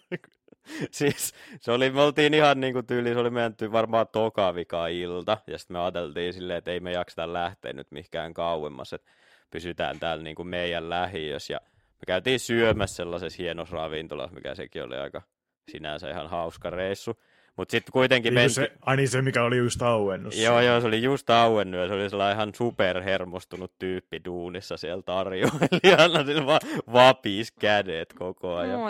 siis 0.90 1.34
se 1.60 1.72
oli, 1.72 1.90
me 1.90 2.00
oltiin 2.00 2.34
ihan 2.34 2.60
niin 2.60 2.72
kuin 2.72 2.86
tyyli, 2.86 3.12
se 3.12 3.18
oli 3.18 3.30
meidän 3.30 3.54
varmaan 3.72 4.06
toka 4.12 4.54
vika 4.54 4.86
ilta. 4.86 5.38
Ja 5.46 5.58
sitten 5.58 5.74
me 5.74 5.80
ajateltiin 5.80 6.32
silleen, 6.32 6.58
että 6.58 6.70
ei 6.70 6.80
me 6.80 6.92
jakseta 6.92 7.32
lähteä 7.32 7.72
nyt 7.72 7.90
mihinkään 7.90 8.34
kauemmas, 8.34 8.92
että 8.92 9.10
pysytään 9.50 10.00
täällä 10.00 10.22
niin 10.22 10.36
kuin 10.36 10.48
meidän 10.48 10.90
lähiössä. 10.90 11.52
Ja 11.52 11.60
me 11.74 12.06
käytiin 12.06 12.40
syömässä 12.40 12.96
sellaisessa 12.96 13.42
hienossa 13.42 13.76
ravintolassa, 13.76 14.34
mikä 14.34 14.54
sekin 14.54 14.82
oli 14.82 14.96
aika 14.96 15.22
sinänsä 15.70 16.10
ihan 16.10 16.30
hauska 16.30 16.70
reissu. 16.70 17.22
Mutta 17.56 17.72
sitten 17.72 17.92
kuitenkin 17.92 18.34
niin 18.34 18.42
menti... 18.42 18.54
se, 18.54 18.72
ai 18.86 18.96
niin 18.96 19.08
se, 19.08 19.22
mikä 19.22 19.42
oli 19.42 19.56
just 19.56 19.82
auennut. 19.82 20.36
Joo, 20.36 20.60
joo, 20.60 20.80
se 20.80 20.86
oli 20.86 21.02
just 21.02 21.30
auennut 21.30 21.80
ja 21.80 21.88
se 21.88 21.94
oli 21.94 22.10
sellainen 22.10 22.36
ihan 22.36 22.54
superhermostunut 22.54 23.78
tyyppi 23.78 24.20
duunissa 24.24 24.76
siellä 24.76 25.02
tarjoilijana. 25.02 26.24
Sillä 26.26 26.46
vaan 26.46 26.60
vapis 26.92 27.52
kädet 27.52 28.12
koko 28.12 28.54
ajan. 28.54 28.80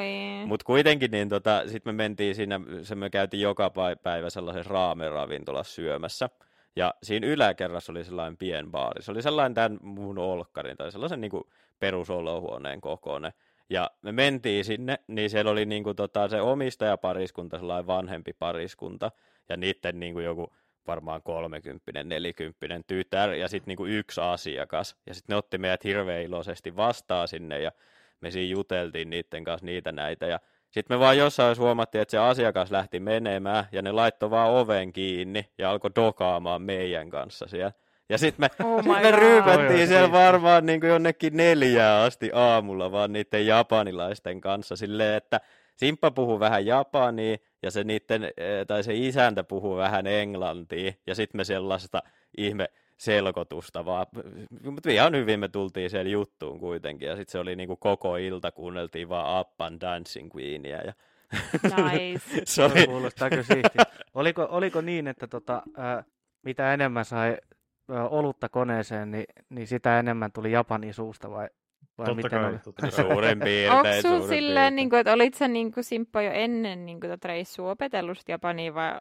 Mutta 0.47 0.65
kuitenkin 0.65 1.11
niin 1.11 1.29
tota, 1.29 1.63
sitten 1.67 1.95
me 1.95 2.03
mentiin 2.03 2.35
siinä, 2.35 2.61
se 2.83 2.95
me 2.95 3.11
käytiin 3.11 3.41
joka 3.41 3.73
päivä 4.03 4.31
sellaisessa 4.31 4.73
raameravintolassa 4.73 5.75
syömässä. 5.75 6.29
Ja 6.77 6.95
siinä 7.03 7.27
yläkerrassa 7.27 7.93
oli 7.93 8.05
sellainen 8.05 8.37
pienbaari. 8.37 9.03
Se 9.03 9.11
oli 9.11 9.23
sellainen 9.23 9.55
tämän 9.55 9.79
mun 9.83 10.19
olkkarin 10.19 10.77
tai 10.77 10.93
sellaisen 10.93 11.21
niin 11.21 11.33
perusolohuoneen 11.79 12.81
kokoinen. 12.81 13.33
Ja 13.71 13.91
me 14.03 14.13
mentiin 14.13 14.65
sinne, 14.65 14.99
niin 15.07 15.31
siellä 15.31 15.51
oli 15.51 15.67
niinku 15.67 15.95
tota, 15.95 16.29
se 16.29 16.41
omistajapariskunta, 16.41 17.59
sellainen 17.59 17.87
vanhempi 17.87 18.33
pariskunta, 18.33 19.11
ja 19.49 19.57
niiden 19.57 20.01
niinku 20.01 20.21
joku 20.21 20.57
varmaan 20.87 21.23
30 21.23 22.05
40 22.05 22.81
tytär, 22.87 23.31
ja 23.31 23.49
sitten 23.49 23.71
niinku 23.71 23.87
yksi 23.87 24.21
asiakas. 24.21 24.97
Ja 25.07 25.15
sitten 25.15 25.35
ne 25.35 25.37
otti 25.37 25.59
meidät 25.59 25.85
hirveän 25.85 26.23
iloisesti 26.23 26.77
vastaan 26.77 27.29
sinne, 27.29 27.61
ja 27.61 27.73
me 28.21 28.31
siinä 28.31 28.51
juteltiin 28.51 29.11
niiden 29.11 29.45
kanssa 29.45 29.67
niitä 29.67 29.93
näitä, 29.93 30.27
ja 30.27 30.41
sitten 30.71 30.97
me 30.97 31.01
vaan 31.01 31.19
jossain 31.19 31.59
huomattiin, 31.59 32.03
että 32.03 32.11
se 32.11 32.19
asiakas 32.19 32.71
lähti 32.71 33.01
menemään, 33.01 33.65
ja 33.73 33.83
ne 33.83 33.93
laittoi 33.93 34.31
vaan 34.31 34.51
oven 34.51 34.93
kiinni, 34.93 35.51
ja 35.59 35.71
alkoi 35.71 35.91
dokaamaan 35.97 36.63
meidän 36.63 37.11
kanssa 37.11 37.47
siellä. 37.49 37.73
Ja 38.09 38.19
sitten 38.19 38.51
me, 38.59 38.67
oh 38.67 38.83
sit 38.83 39.03
me 39.03 39.11
ryypättiin 39.11 39.89
siellä 39.89 40.13
varmaan 40.13 40.67
niin 40.67 40.81
kuin 40.81 40.91
jonnekin 40.91 41.37
neljää 41.37 42.03
asti 42.03 42.31
aamulla 42.35 42.93
vaan 42.93 43.13
niiden 43.13 43.47
japanilaisten 43.47 44.41
kanssa. 44.41 44.77
Silleen, 44.77 45.17
että 45.17 45.41
Simppa 45.77 46.11
puhuu 46.11 46.41
vähän 46.41 46.67
japania 46.67 47.37
ja 47.63 47.71
se, 47.71 47.85
niiden, 47.85 48.25
eh, 48.25 48.67
tai 48.67 48.83
se 48.83 48.95
isäntä 48.95 49.45
puhuu 49.45 49.77
vähän 49.77 50.07
englantia. 50.07 50.93
Ja 51.07 51.15
sitten 51.15 51.39
me 51.39 51.45
sellaista 51.45 52.03
ihme 52.39 52.69
selkotusta 52.97 53.85
vaan, 53.85 54.07
mutta 54.63 54.91
ihan 54.91 55.15
hyvin 55.15 55.41
me 55.41 55.49
tultiin 55.49 55.91
siellä 55.91 56.11
juttuun 56.11 56.61
kuitenkin. 56.61 57.09
Ja 57.09 57.17
sitten 57.17 57.33
se 57.33 57.39
oli 57.39 57.57
niin 57.57 57.67
kuin 57.67 57.79
koko 57.79 58.17
ilta 58.17 58.53
kuunneltiin 58.53 59.09
vaan 59.09 59.41
Up 59.41 59.61
and 59.61 59.81
Dancing 59.81 60.31
Queenia 60.37 60.83
ja 60.83 60.93
Nice. 61.63 62.25
se 62.45 62.63
oli... 62.63 62.87
Kuulostaa 62.87 63.31
kyllä 63.31 63.45
Oliko, 64.15 64.49
oliko 64.51 64.81
niin, 64.81 65.07
että 65.07 65.27
tota, 65.27 65.63
ää, 65.77 66.05
mitä 66.43 66.75
enemmän 66.75 67.05
sai 67.05 67.37
olutta 67.89 68.49
koneeseen, 68.49 69.11
niin, 69.11 69.25
niin 69.51 69.67
sitä 69.67 69.99
enemmän 69.99 70.33
tuli 70.33 70.53
Japanin 70.53 70.95
suusta 70.95 71.31
vai, 71.31 71.49
vai 71.99 72.07
totta 72.07 72.15
miten 72.15 72.31
kai, 72.31 72.49
oli? 72.49 72.59
Totta 72.59 72.91
Suurin 73.03 73.41
piirtein. 73.41 73.73
Onko 73.73 74.03
sulla 74.03 74.29
silleen, 74.29 74.77
niin 74.77 74.91
kuin, 74.91 75.01
että 75.01 75.13
olit 75.13 75.35
sä 75.35 75.49
niin 75.49 75.73
kuin, 75.73 75.85
Simppa 75.85 76.23
jo 76.23 76.31
ennen 76.33 76.87
niin 76.87 77.01
kuin, 77.01 77.11
tätä 77.11 77.29
reissua 77.29 77.71
opetellut 77.71 78.19
Japania 78.29 78.75
vai 78.75 78.93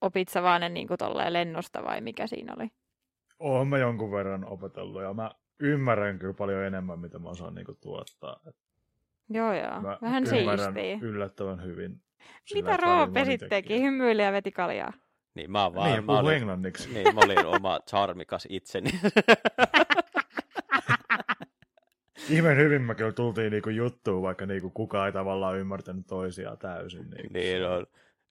opit 0.00 0.28
sä 0.28 0.42
vaan 0.42 0.60
ne 0.60 0.68
niin 0.68 0.88
kuin, 0.88 0.98
lennosta 1.28 1.84
vai 1.84 2.00
mikä 2.00 2.26
siinä 2.26 2.54
oli? 2.56 2.68
Olen 3.38 3.68
mä 3.68 3.78
jonkun 3.78 4.12
verran 4.12 4.44
opetellut 4.44 5.02
ja 5.02 5.14
mä 5.14 5.30
ymmärrän 5.60 6.18
kyllä 6.18 6.34
paljon 6.34 6.64
enemmän, 6.64 6.98
mitä 6.98 7.18
mä 7.18 7.28
osaan 7.28 7.54
niin 7.54 7.66
kuin, 7.66 7.78
tuottaa. 7.80 8.40
Joo, 9.30 9.54
joo. 9.54 9.80
Mä 9.80 9.98
Vähän 10.02 10.26
siistiä. 10.26 10.98
yllättävän 11.02 11.64
hyvin. 11.64 12.02
Mitä 12.54 12.76
Roope 12.76 13.24
sitten 13.24 13.48
teki? 13.48 13.82
Hymyili 13.82 14.22
ja 14.22 14.32
veti 14.32 14.52
kaljaa. 14.52 14.92
Niin, 15.34 15.50
mä 15.50 15.62
oon 15.62 15.74
vaan... 15.74 15.92
Niin, 15.92 16.04
mä 16.04 16.18
olin, 16.18 16.36
englanniksi. 16.36 16.94
Niin, 16.94 17.14
mä 17.14 17.20
olin 17.20 17.46
oma 17.46 17.80
charmikas 17.90 18.46
itseni. 18.50 18.90
Ihmen 22.30 22.56
hyvin 22.56 22.82
me 22.82 22.94
kyllä 22.94 23.12
tultiin 23.12 23.52
niinku 23.52 23.70
juttuun, 23.70 24.22
vaikka 24.22 24.46
niinku 24.46 24.70
kukaan 24.70 25.06
ei 25.06 25.12
tavallaan 25.12 25.58
ymmärtänyt 25.58 26.06
toisiaan 26.06 26.58
täysin. 26.58 27.10
Niinku. 27.10 27.32
Niin 27.32 27.66
on. 27.66 27.86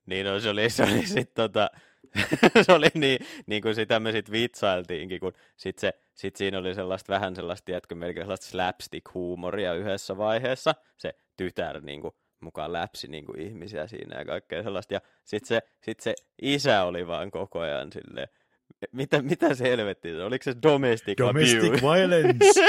Niin 0.06 0.28
on, 0.28 0.42
se 0.42 0.50
oli, 0.50 0.70
se 0.70 0.84
oli 0.84 1.06
sit 1.06 1.34
tota, 1.34 1.70
se 2.66 2.74
oli 2.74 2.88
niin, 2.94 3.20
niin 3.46 3.62
kuin 3.62 3.76
sitä 3.76 4.00
me 4.00 4.12
sitten 4.12 4.32
vitsailtiinkin, 4.32 5.20
kun 5.20 5.34
sit, 5.58 5.80
se, 5.80 5.94
sit 6.14 6.36
siinä 6.36 6.58
oli 6.60 6.76
sellaista 6.76 7.14
vähän 7.14 7.36
sellaista, 7.36 7.66
tiedätkö, 7.66 7.96
melkein 7.96 8.24
sellaista 8.24 8.46
slapstick-huumoria 8.46 9.74
yhdessä 9.74 10.18
vaiheessa. 10.18 10.76
Se 10.98 11.14
tytär 11.38 11.82
niin 11.82 12.02
kuin, 12.02 12.14
mukaan 12.44 12.74
läpsi 12.74 13.08
niin 13.08 13.26
kuin 13.26 13.42
ihmisiä 13.42 13.88
siinä 13.88 14.20
ja 14.20 14.26
kaikkea 14.26 14.64
sellaista. 14.64 14.94
Ja 14.94 15.02
sitten 15.24 15.48
se, 15.48 15.62
sit 15.82 16.00
se 16.00 16.16
isä 16.42 16.84
oli 16.84 17.08
vaan 17.08 17.32
koko 17.32 17.60
ajan 17.60 17.92
silleen, 17.92 18.28
mitä, 18.92 19.22
mitä 19.22 19.56
se 19.56 19.64
helvetti 19.64 20.22
Oliko 20.22 20.44
se 20.44 20.54
domestic, 20.64 21.18
domestic 21.18 21.64
abuse? 21.64 21.82
violence. 21.88 22.62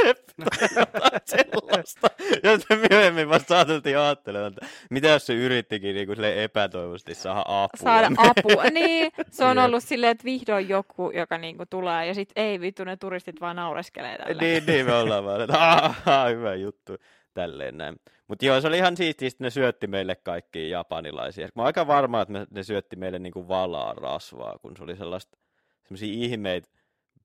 sellaista. 1.37 2.11
Ja 2.43 2.59
sitten 2.59 2.79
myöhemmin 2.91 3.29
vasta 3.29 3.49
saateltiin 3.49 3.99
ajattelemaan, 3.99 4.53
että 4.53 4.67
mitä 4.91 5.09
jos 5.09 5.27
se 5.27 5.35
yrittikin 5.35 5.95
niin 5.95 6.07
kuin 6.07 6.25
epätoivoisesti 6.25 7.15
saada 7.15 7.41
apua. 7.47 7.69
Saada 7.83 8.07
apua. 8.29 8.65
Niin, 8.65 9.13
se 9.31 9.45
on 9.45 9.59
ollut 9.59 9.85
silleen, 9.85 10.11
että 10.11 10.25
vihdoin 10.25 10.69
joku, 10.69 11.11
joka 11.11 11.39
niin 11.39 11.57
kuin 11.57 11.69
tulee, 11.69 12.07
ja 12.07 12.15
sitten 12.15 12.45
ei 12.45 12.61
vittu, 12.61 12.85
ne 12.85 12.97
turistit 12.97 13.41
vaan 13.41 13.57
naureskelee 13.57 14.19
tälle. 14.19 14.43
Niin, 14.43 14.67
niin 14.67 14.87
me 14.87 14.95
ollaan 14.95 15.25
vaan, 15.25 15.41
että 15.41 15.59
aah, 15.59 16.31
hyvä 16.31 16.55
juttu. 16.55 16.97
Tälleen 17.35 17.79
näin. 17.79 17.97
Mutta 18.29 18.47
joo, 18.47 18.61
se 18.61 18.69
oli 18.69 18.79
ihan 18.79 18.97
siistiä, 18.97 19.29
että 19.29 19.45
ne 19.45 19.51
syötti 19.51 19.87
meille 19.87 20.17
kaikki 20.17 20.71
japanilaisia. 20.71 21.49
Mä 21.55 21.63
oon 21.63 21.67
aika 21.67 21.87
varma, 21.87 22.23
että 22.23 22.47
ne, 22.51 22.63
syötti 22.63 22.97
meille 22.97 23.19
niinku 23.19 23.49
valaa 23.49 23.93
rasvaa, 23.93 24.59
kun 24.59 24.77
se 24.77 24.85
oli 24.85 24.97
sellaista, 24.97 25.39
sellaisia 25.83 26.25
ihmeitä 26.25 26.69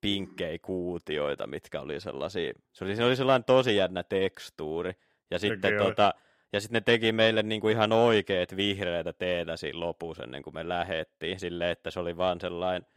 pinkkejä 0.01 0.59
kuutioita, 0.61 1.47
mitkä 1.47 1.81
oli 1.81 1.99
sellaisia, 1.99 2.53
se 2.73 2.85
oli, 2.85 2.95
se 2.95 3.03
oli 3.03 3.15
sellainen 3.15 3.43
tosi 3.43 3.75
jännä 3.75 4.03
tekstuuri. 4.03 4.93
Ja 5.31 5.39
sitten 5.39 5.77
tota, 5.77 6.13
ja 6.53 6.61
sitten 6.61 6.75
ne 6.75 6.81
teki 6.81 7.11
meille 7.11 7.43
niinku 7.43 7.69
ihan 7.69 7.91
oikeat 7.91 8.55
vihreitä 8.55 9.13
teetä 9.13 9.57
siinä 9.57 9.79
lopussa 9.79 10.23
ennen 10.23 10.43
kuin 10.43 10.53
me 10.53 10.69
lähettiin. 10.69 11.39
Silleen, 11.39 11.71
että 11.71 11.91
se 11.91 11.99
oli 11.99 12.17
vaan 12.17 12.41
sellainen, 12.41 12.87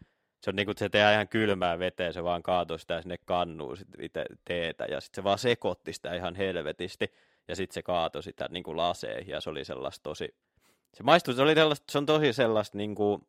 se 0.43 0.51
on 0.51 0.57
niinku, 0.57 0.73
se 0.77 0.89
tehdään 0.89 1.15
ihan 1.15 1.29
kylmää 1.29 1.79
veteen, 1.79 2.13
se 2.13 2.25
vaan 2.25 2.43
kaatoi 2.43 2.79
sitä 2.79 3.03
sinne 3.03 3.17
kannuun 3.25 3.77
sit 3.77 3.89
teetä. 4.45 4.85
Ja 4.85 5.01
sitten 5.01 5.23
se 5.23 5.25
vaan 5.25 5.39
sekoitti 5.39 5.93
sitä 5.93 6.15
ihan 6.15 6.35
helvetisti 6.35 7.13
ja 7.49 7.57
sitten 7.57 7.75
se 7.75 7.83
kaatoi 7.83 8.23
sitä 8.23 8.49
niin 8.51 8.63
kuin 8.63 8.77
laseihin 8.77 9.33
ja 9.33 9.41
se 9.41 9.51
oli 9.51 9.65
sellaista 9.65 10.03
tosi, 10.03 10.35
se 10.95 11.03
maistuu, 11.03 11.35
se 11.35 11.43
oli 11.43 11.55
sellaista, 11.55 11.93
se 11.93 11.99
on 11.99 12.07
tosi 12.07 12.33
sellaista 12.33 12.79
niin 12.79 12.95
kuin, 12.95 13.27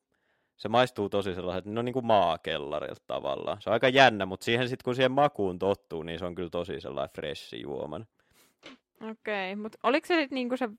se 0.58 0.70
maistuu 0.70 1.10
tosi 1.10 1.36
sellaiset, 1.36 1.66
no 1.66 1.82
niin 1.82 1.94
kuin 1.94 2.06
maakellarilta 2.06 3.02
tavallaan. 3.08 3.62
Se 3.62 3.70
on 3.70 3.74
aika 3.74 3.90
jännä, 3.90 4.26
mutta 4.26 4.44
siihen 4.44 4.70
sitten 4.70 4.84
kun 4.84 4.96
siihen 4.96 5.12
makuun 5.12 5.60
tottuu, 5.60 6.04
niin 6.04 6.20
se 6.20 6.26
on 6.26 6.36
kyllä 6.36 6.50
tosi 6.50 6.82
sellainen 6.82 7.14
freshi 7.16 7.62
juoman. 7.62 8.08
Okei, 9.12 9.54
okay, 9.54 9.62
mutta 9.62 9.78
oliko 9.84 10.08
se 10.08 10.16
sitten 10.16 10.36
niinku 10.36 10.58
se, 10.58 10.70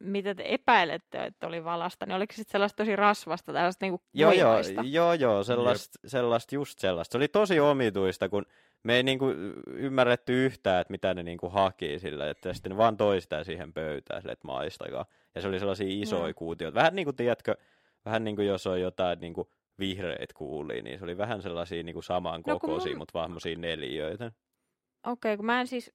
mitä 0.00 0.34
te 0.34 0.44
epäilette, 0.46 1.24
että 1.24 1.46
oli 1.46 1.64
valasta, 1.64 2.06
niin 2.06 2.16
oliko 2.16 2.32
se 2.32 2.36
sitten 2.36 2.52
sellaista 2.52 2.76
tosi 2.76 2.96
rasvasta, 2.96 3.52
tällaista 3.52 3.84
niinku 3.84 4.02
joo, 4.14 4.32
joo, 4.32 4.56
joo, 4.82 5.12
joo, 5.12 5.44
sellaista, 5.44 5.98
sellaista, 6.06 6.54
just 6.54 6.78
sellaista. 6.78 7.12
Se 7.12 7.18
oli 7.18 7.28
tosi 7.28 7.60
omituista, 7.60 8.28
kun 8.28 8.46
me 8.82 8.96
ei 8.96 9.02
niinku 9.02 9.26
ymmärretty 9.66 10.44
yhtään, 10.44 10.80
että 10.80 10.90
mitä 10.90 11.14
ne 11.14 11.22
niinku 11.22 11.48
haki 11.48 11.98
sillä, 11.98 12.30
että 12.30 12.52
sitten 12.52 12.70
ne 12.70 12.76
vaan 12.76 12.96
toistaa 12.96 13.44
siihen 13.44 13.72
pöytään 13.72 14.22
sille, 14.22 14.32
että 14.32 14.46
maistakaa. 14.46 15.06
Ja 15.34 15.40
se 15.40 15.48
oli 15.48 15.58
sellaisia 15.58 15.86
isoja 15.90 16.26
no. 16.26 16.34
kuutioita. 16.34 16.74
Vähän 16.74 16.94
niin 16.94 17.06
kuin, 17.06 17.16
tiedätkö, 17.16 17.56
vähän 18.04 18.24
niin 18.24 18.36
kuin 18.36 18.48
jos 18.48 18.66
on 18.66 18.80
jotain 18.80 19.20
niin 19.20 19.34
kuin 19.34 19.48
vihreät 19.78 20.32
kuulia, 20.32 20.82
niin 20.82 20.98
se 20.98 21.04
oli 21.04 21.18
vähän 21.18 21.42
sellaisia 21.42 21.82
niin 21.82 21.94
kuin 21.94 22.04
samankokoisia, 22.04 22.90
no, 22.92 22.94
mun... 22.94 22.98
mutta 22.98 23.18
vaan 23.18 23.32
neliöitä. 23.56 24.26
Okei, 24.26 25.12
okay, 25.12 25.36
kun 25.36 25.46
mä 25.46 25.60
en 25.60 25.66
siis 25.66 25.92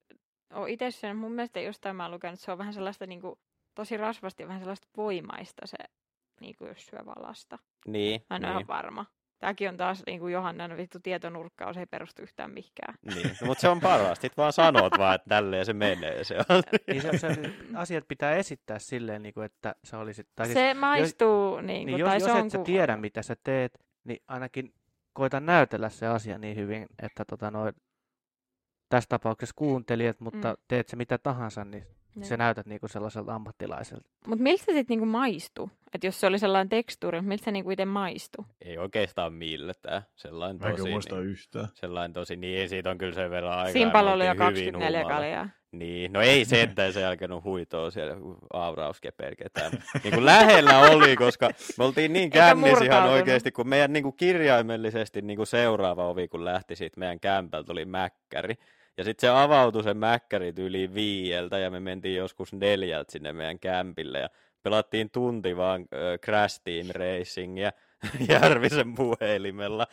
ole 0.54 0.72
itse 0.72 0.92
sen, 0.92 1.16
mun 1.16 1.32
mielestä 1.32 1.60
jostain 1.60 1.96
mä 1.96 2.12
lukenut, 2.12 2.34
että 2.34 2.46
se 2.46 2.52
on 2.52 2.58
vähän 2.58 2.74
sellaista 2.74 3.06
niin 3.06 3.22
kuin, 3.22 3.40
tosi 3.76 3.98
rasvasti 3.98 4.44
ja 4.44 4.48
vähän 4.48 4.62
sellaista 4.62 4.88
voimaista 4.98 5.68
se, 5.68 5.78
niin 6.42 6.56
kuin 6.58 6.68
jos 6.68 6.86
syö 6.86 7.00
valasta. 7.06 7.60
Niin. 7.88 8.22
Mä 8.30 8.36
en 8.36 8.42
niin. 8.42 8.52
ole 8.52 8.56
ihan 8.56 8.68
varma. 8.68 9.06
Tämäkin 9.40 9.70
on 9.70 9.78
taas 9.78 10.04
niin 10.06 10.20
kuin 10.20 10.34
Johannan 10.34 10.78
vittu 10.78 11.00
tietonurkkaus, 11.00 11.78
ei 11.78 11.86
perustu 11.86 12.22
yhtään 12.22 12.52
mihinkään. 12.52 12.94
Niin, 13.02 13.38
no, 13.42 13.48
mutta 13.48 13.62
se 13.62 13.70
on 13.70 13.80
paras. 13.80 14.18
Sitten 14.22 14.42
vaan 14.42 14.54
sanot 14.54 14.98
vaan, 14.98 15.16
että 15.16 15.30
tälleen 15.30 15.66
se 15.66 15.74
menee. 15.74 16.24
Se, 16.24 16.36
on. 16.38 16.64
niin 16.88 17.02
se, 17.02 17.18
se, 17.18 17.28
asiat 17.76 18.08
pitää 18.08 18.36
esittää 18.36 18.80
silleen, 18.80 19.24
niin 19.24 19.34
kuin, 19.34 19.46
että 19.46 19.76
sä 19.84 20.00
olisit... 20.00 20.28
Tai 20.36 20.46
siis, 20.46 20.54
se 20.54 20.74
maistuu, 20.74 21.56
jos, 21.56 21.66
niin 21.66 21.88
kuin, 21.88 21.96
niin 21.96 22.06
tai 22.06 22.16
jos, 22.16 22.24
se 22.24 22.30
jos 22.30 22.46
et 22.46 22.52
sä 22.52 22.64
tiedä, 22.64 22.98
mitä 22.98 23.22
sä 23.22 23.36
teet, 23.44 23.80
niin 24.04 24.24
ainakin 24.28 24.74
koita 25.14 25.40
näytellä 25.40 25.90
se 25.90 26.08
asia 26.08 26.38
niin 26.38 26.56
hyvin, 26.56 26.88
että 27.04 27.26
tota, 27.26 27.52
noin, 27.52 27.74
tässä 28.90 29.08
tapauksessa 29.10 29.54
kuuntelijat, 29.56 30.20
mutta 30.20 30.50
mm. 30.50 30.58
teet 30.68 30.88
se 30.88 30.96
mitä 30.96 31.18
tahansa, 31.18 31.66
niin 31.66 31.88
ne. 32.16 32.26
Se 32.26 32.38
näytät 32.38 32.66
niinku 32.66 32.88
sellaiselta 32.88 33.36
ammattilaiselta. 33.36 34.10
Mutta 34.28 34.44
miltä 34.44 34.64
se 34.64 34.72
sitten 34.72 34.86
niinku 34.90 35.06
maistuu? 35.06 35.70
Että 35.94 36.08
jos 36.08 36.20
se 36.20 36.28
oli 36.28 36.40
sellainen 36.40 36.70
tekstuuri, 36.70 37.22
miltä 37.22 37.44
se 37.44 37.52
niinku 37.52 37.72
itse 37.72 37.86
maistuu? 37.86 38.46
Ei 38.62 38.78
oikeastaan 38.78 39.34
miltään. 39.34 40.02
Sellainen 40.16 40.62
Mä 40.62 40.72
tosi... 40.72 40.90
muista 40.90 41.16
niin, 41.16 41.28
yhtään. 41.28 41.68
Sellainen 41.74 42.14
tosi, 42.14 42.36
niin 42.36 42.70
siitä 42.70 42.90
on 42.90 42.98
kyllä 42.98 43.14
sen 43.14 43.32
verran 43.32 43.58
aikaa. 43.58 43.74
Simpalo 43.74 44.12
oli 44.12 44.28
jo 44.28 44.36
24 44.36 45.04
kaljaa. 45.04 45.50
Niin, 45.72 46.14
no 46.14 46.22
ei 46.22 46.46
se, 46.46 46.62
että 46.62 46.92
sen 46.92 47.02
jälkeen 47.02 47.32
on 47.32 47.44
huitoa 47.44 47.92
siellä 47.92 48.16
aurauskeperketään. 48.54 49.72
niin 50.04 50.14
kuin 50.14 50.26
lähellä 50.26 50.80
oli, 50.80 51.16
koska 51.16 51.50
me 51.78 51.84
oltiin 51.84 52.14
niin 52.14 52.30
kännis 52.30 52.82
ihan 52.82 53.10
oikeasti, 53.10 53.52
kun 53.52 53.70
meidän 53.70 53.94
niin 53.94 54.04
kuin 54.04 54.16
kirjaimellisesti 54.16 55.22
niin 55.22 55.38
kuin 55.38 55.48
seuraava 55.48 56.08
ovi, 56.08 56.28
kun 56.28 56.46
lähti 56.46 56.76
siitä 56.76 57.00
meidän 57.00 57.20
kämpältä, 57.20 57.72
oli 57.72 57.86
mäkkäri. 57.86 58.56
Ja 58.98 59.04
sitten 59.04 59.28
se 59.28 59.30
avautui 59.30 59.84
se 59.84 59.94
mäkkäri 59.94 60.54
yli 60.58 60.94
viieltä 60.94 61.58
ja 61.58 61.72
me 61.72 61.80
mentiin 61.80 62.16
joskus 62.16 62.54
neljältä 62.54 63.12
sinne 63.12 63.34
meidän 63.34 63.60
kämpille 63.60 64.20
ja 64.20 64.30
pelattiin 64.64 65.10
tunti 65.10 65.58
vaan 65.58 65.82
äh, 65.82 66.20
Crash 66.20 66.62
Team 66.64 66.88
Racingia 66.96 67.72
Järvisen 68.30 68.96
puhelimella, 68.96 69.88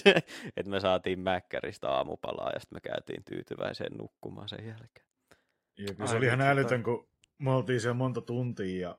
että 0.56 0.70
me 0.70 0.80
saatiin 0.80 1.20
Mäkkäristä 1.20 1.90
aamupalaa 1.90 2.50
ja 2.54 2.60
sitten 2.60 2.76
me 2.76 2.80
käytiin 2.80 3.24
tyytyväiseen 3.24 3.92
nukkumaan 3.96 4.48
sen 4.48 4.66
jälkeen. 4.66 5.06
Ja 5.78 6.06
se 6.06 6.16
oli 6.16 6.26
ihan 6.26 6.40
älytön, 6.40 6.82
kun 6.82 7.08
me 7.38 7.50
oltiin 7.50 7.80
siellä 7.80 7.94
monta 7.94 8.20
tuntia 8.20 8.88
ja 8.88 8.98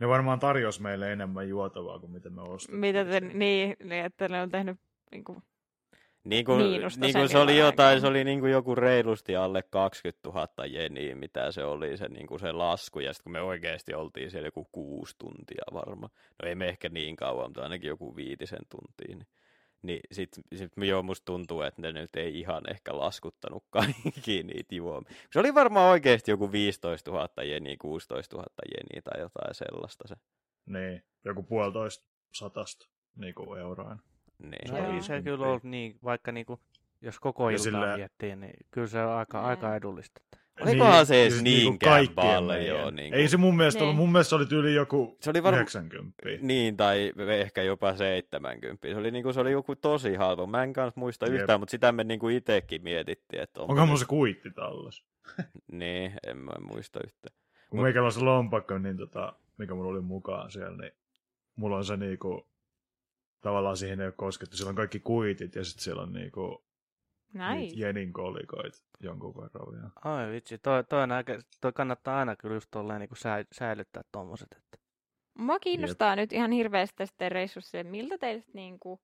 ne 0.00 0.08
varmaan 0.08 0.38
tarjosi 0.38 0.82
meille 0.82 1.12
enemmän 1.12 1.48
juotavaa 1.48 1.98
kuin 1.98 2.12
mitä 2.12 2.30
me 2.30 2.42
ostettiin. 2.42 2.80
Mitä 2.80 3.04
te, 3.04 3.20
niin, 3.20 3.76
niin, 3.84 4.04
että 4.04 4.28
ne 4.28 4.42
on 4.42 4.50
tehnyt 4.50 4.80
niin 5.10 5.24
kuin, 5.24 5.42
niin 6.26 6.44
kuin, 6.44 6.58
niin 6.96 7.12
kuin 7.12 7.28
se 7.28 7.38
oli 7.38 7.58
jotain, 7.58 8.00
se 8.00 8.06
oli 8.06 8.24
niin 8.24 8.40
kuin 8.40 8.52
joku 8.52 8.74
reilusti 8.74 9.36
alle 9.36 9.62
20 9.62 10.28
000 10.28 10.66
jeniä, 10.66 11.14
mitä 11.14 11.52
se 11.52 11.64
oli 11.64 11.96
se, 11.96 12.08
niin 12.08 12.26
kuin 12.26 12.40
se 12.40 12.52
lasku. 12.52 13.00
Ja 13.00 13.12
sitten 13.12 13.24
kun 13.24 13.32
me 13.32 13.40
oikeasti 13.40 13.94
oltiin 13.94 14.30
siellä 14.30 14.46
joku 14.46 14.68
kuusi 14.72 15.14
tuntia 15.18 15.64
varma. 15.72 16.10
No 16.42 16.48
ei 16.48 16.54
me 16.54 16.68
ehkä 16.68 16.88
niin 16.88 17.16
kauan, 17.16 17.46
mutta 17.46 17.62
ainakin 17.62 17.88
joku 17.88 18.16
viitisen 18.16 18.66
tuntia. 18.70 19.16
Niin, 19.16 19.26
niin 19.82 20.00
sitten 20.12 20.44
sit 20.54 20.72
jo 20.76 21.02
musta 21.02 21.24
tuntuu, 21.24 21.62
että 21.62 21.82
ne 21.82 21.92
nyt 21.92 22.16
ei 22.16 22.40
ihan 22.40 22.70
ehkä 22.70 22.98
laskuttanut 22.98 23.64
kaikki 23.70 24.42
niitä 24.42 24.74
juomia. 24.74 25.14
Se 25.32 25.40
oli 25.40 25.54
varmaan 25.54 25.90
oikeasti 25.90 26.30
joku 26.30 26.52
15 26.52 27.10
000 27.10 27.44
jeniä, 27.44 27.76
16 27.80 28.36
000 28.36 28.46
jeniä 28.78 29.02
tai 29.02 29.20
jotain 29.20 29.54
sellaista 29.54 30.08
se. 30.08 30.14
Niin, 30.66 31.02
joku 31.24 31.42
puolitoista 31.42 32.06
satasta 32.32 32.86
niin 33.16 33.34
kuin 33.34 33.60
euroa. 33.60 33.96
Niin. 34.38 34.70
No 34.70 34.94
ei 34.94 35.02
se 35.02 35.22
kyllä 35.22 35.46
ollut 35.46 35.64
niin, 35.64 35.98
vaikka 36.04 36.32
niinku, 36.32 36.60
jos 37.00 37.20
koko 37.20 37.48
iltaa 37.48 37.64
sillä... 37.64 37.96
miettii, 37.96 38.36
niin 38.36 38.54
kyllä 38.70 38.86
se 38.86 39.04
on 39.04 39.12
aika, 39.12 39.40
mm. 39.40 39.44
aika 39.44 39.76
edullista. 39.76 40.20
Olikohan 40.60 40.92
niin, 40.92 41.06
se 41.06 41.22
edes 41.22 41.32
siis 41.32 41.44
niinku 41.44 41.70
niinkään 41.70 42.00
niinku 42.00 42.14
paljon? 42.14 42.96
Niin 42.96 43.10
kuin... 43.10 43.20
Ei 43.20 43.28
se 43.28 43.36
mun 43.36 43.56
mielestä 43.56 43.78
niin. 43.78 43.84
ollut, 43.84 43.96
mun 43.96 44.12
mielestä 44.12 44.28
se 44.28 44.34
oli 44.34 44.46
tyyli 44.46 44.74
joku 44.74 45.16
se 45.20 45.30
oli 45.30 45.42
varma... 45.42 45.60
90. 45.60 46.22
Niin, 46.40 46.76
tai 46.76 47.12
ehkä 47.28 47.62
jopa 47.62 47.96
70. 47.96 48.88
Se 48.88 48.96
oli, 48.96 49.10
niinku, 49.10 49.32
se 49.32 49.40
oli 49.40 49.52
joku 49.52 49.76
tosi 49.76 50.14
halpa. 50.14 50.46
Mä 50.46 50.62
en 50.62 50.72
kanssa 50.72 51.00
muista 51.00 51.26
Jep. 51.26 51.34
yhtään, 51.34 51.60
mutta 51.60 51.70
sitä 51.70 51.92
me 51.92 52.04
niinku 52.04 52.28
itsekin 52.28 52.82
mietittiin. 52.82 53.42
Että 53.42 53.60
onko 53.60 53.72
Onko 53.72 53.86
mun 53.86 53.98
se 53.98 54.04
kuitti 54.04 54.50
tallas? 54.50 55.04
niin, 55.72 56.12
en 56.26 56.38
mä 56.38 56.52
muista 56.60 57.00
yhtään. 57.04 57.36
Kun 57.70 57.78
Mut... 57.78 57.82
meikällä 57.82 58.06
on 58.06 58.12
se 58.12 58.20
lompakko, 58.20 58.78
niin 58.78 58.96
tota, 58.96 59.32
mikä 59.58 59.74
mulla 59.74 59.90
oli 59.90 60.00
mukaan 60.00 60.50
siellä, 60.50 60.76
niin 60.76 60.92
mulla 61.56 61.76
on 61.76 61.84
se 61.84 61.96
niinku 61.96 62.48
tavallaan 63.46 63.76
siihen 63.76 64.00
ei 64.00 64.06
ole 64.06 64.14
koskettu. 64.16 64.56
Siellä 64.56 64.70
on 64.70 64.76
kaikki 64.76 65.00
kuitit 65.00 65.54
ja 65.54 65.64
sitten 65.64 65.84
siellä 65.84 66.02
on 66.02 66.12
niinku 66.12 66.64
nice. 67.32 67.74
jenin 67.76 68.12
kolikoit 68.12 68.82
jonkun 69.00 69.34
verran. 69.36 69.82
Ja... 69.82 69.90
Ai 70.04 70.32
vitsi, 70.32 70.58
toi, 70.58 70.84
toi, 70.84 71.02
on 71.02 71.12
aika, 71.12 71.32
toi 71.60 71.72
kannattaa 71.72 72.18
aina 72.18 72.36
kyllä 72.36 72.54
just 72.54 72.68
tolleen 72.70 73.00
niinku 73.00 73.14
sä, 73.14 73.44
säilyttää 73.52 74.02
tommoset. 74.12 74.48
Että... 74.56 74.78
Mua 75.38 75.58
kiinnostaa 75.58 76.10
Jep. 76.10 76.16
nyt 76.16 76.32
ihan 76.32 76.52
hirveästi 76.52 76.96
tästä 76.96 77.28
reissussa, 77.28 77.78
että 77.78 77.90
miltä 77.90 78.18
teistä 78.18 78.50
niinku, 78.54 79.00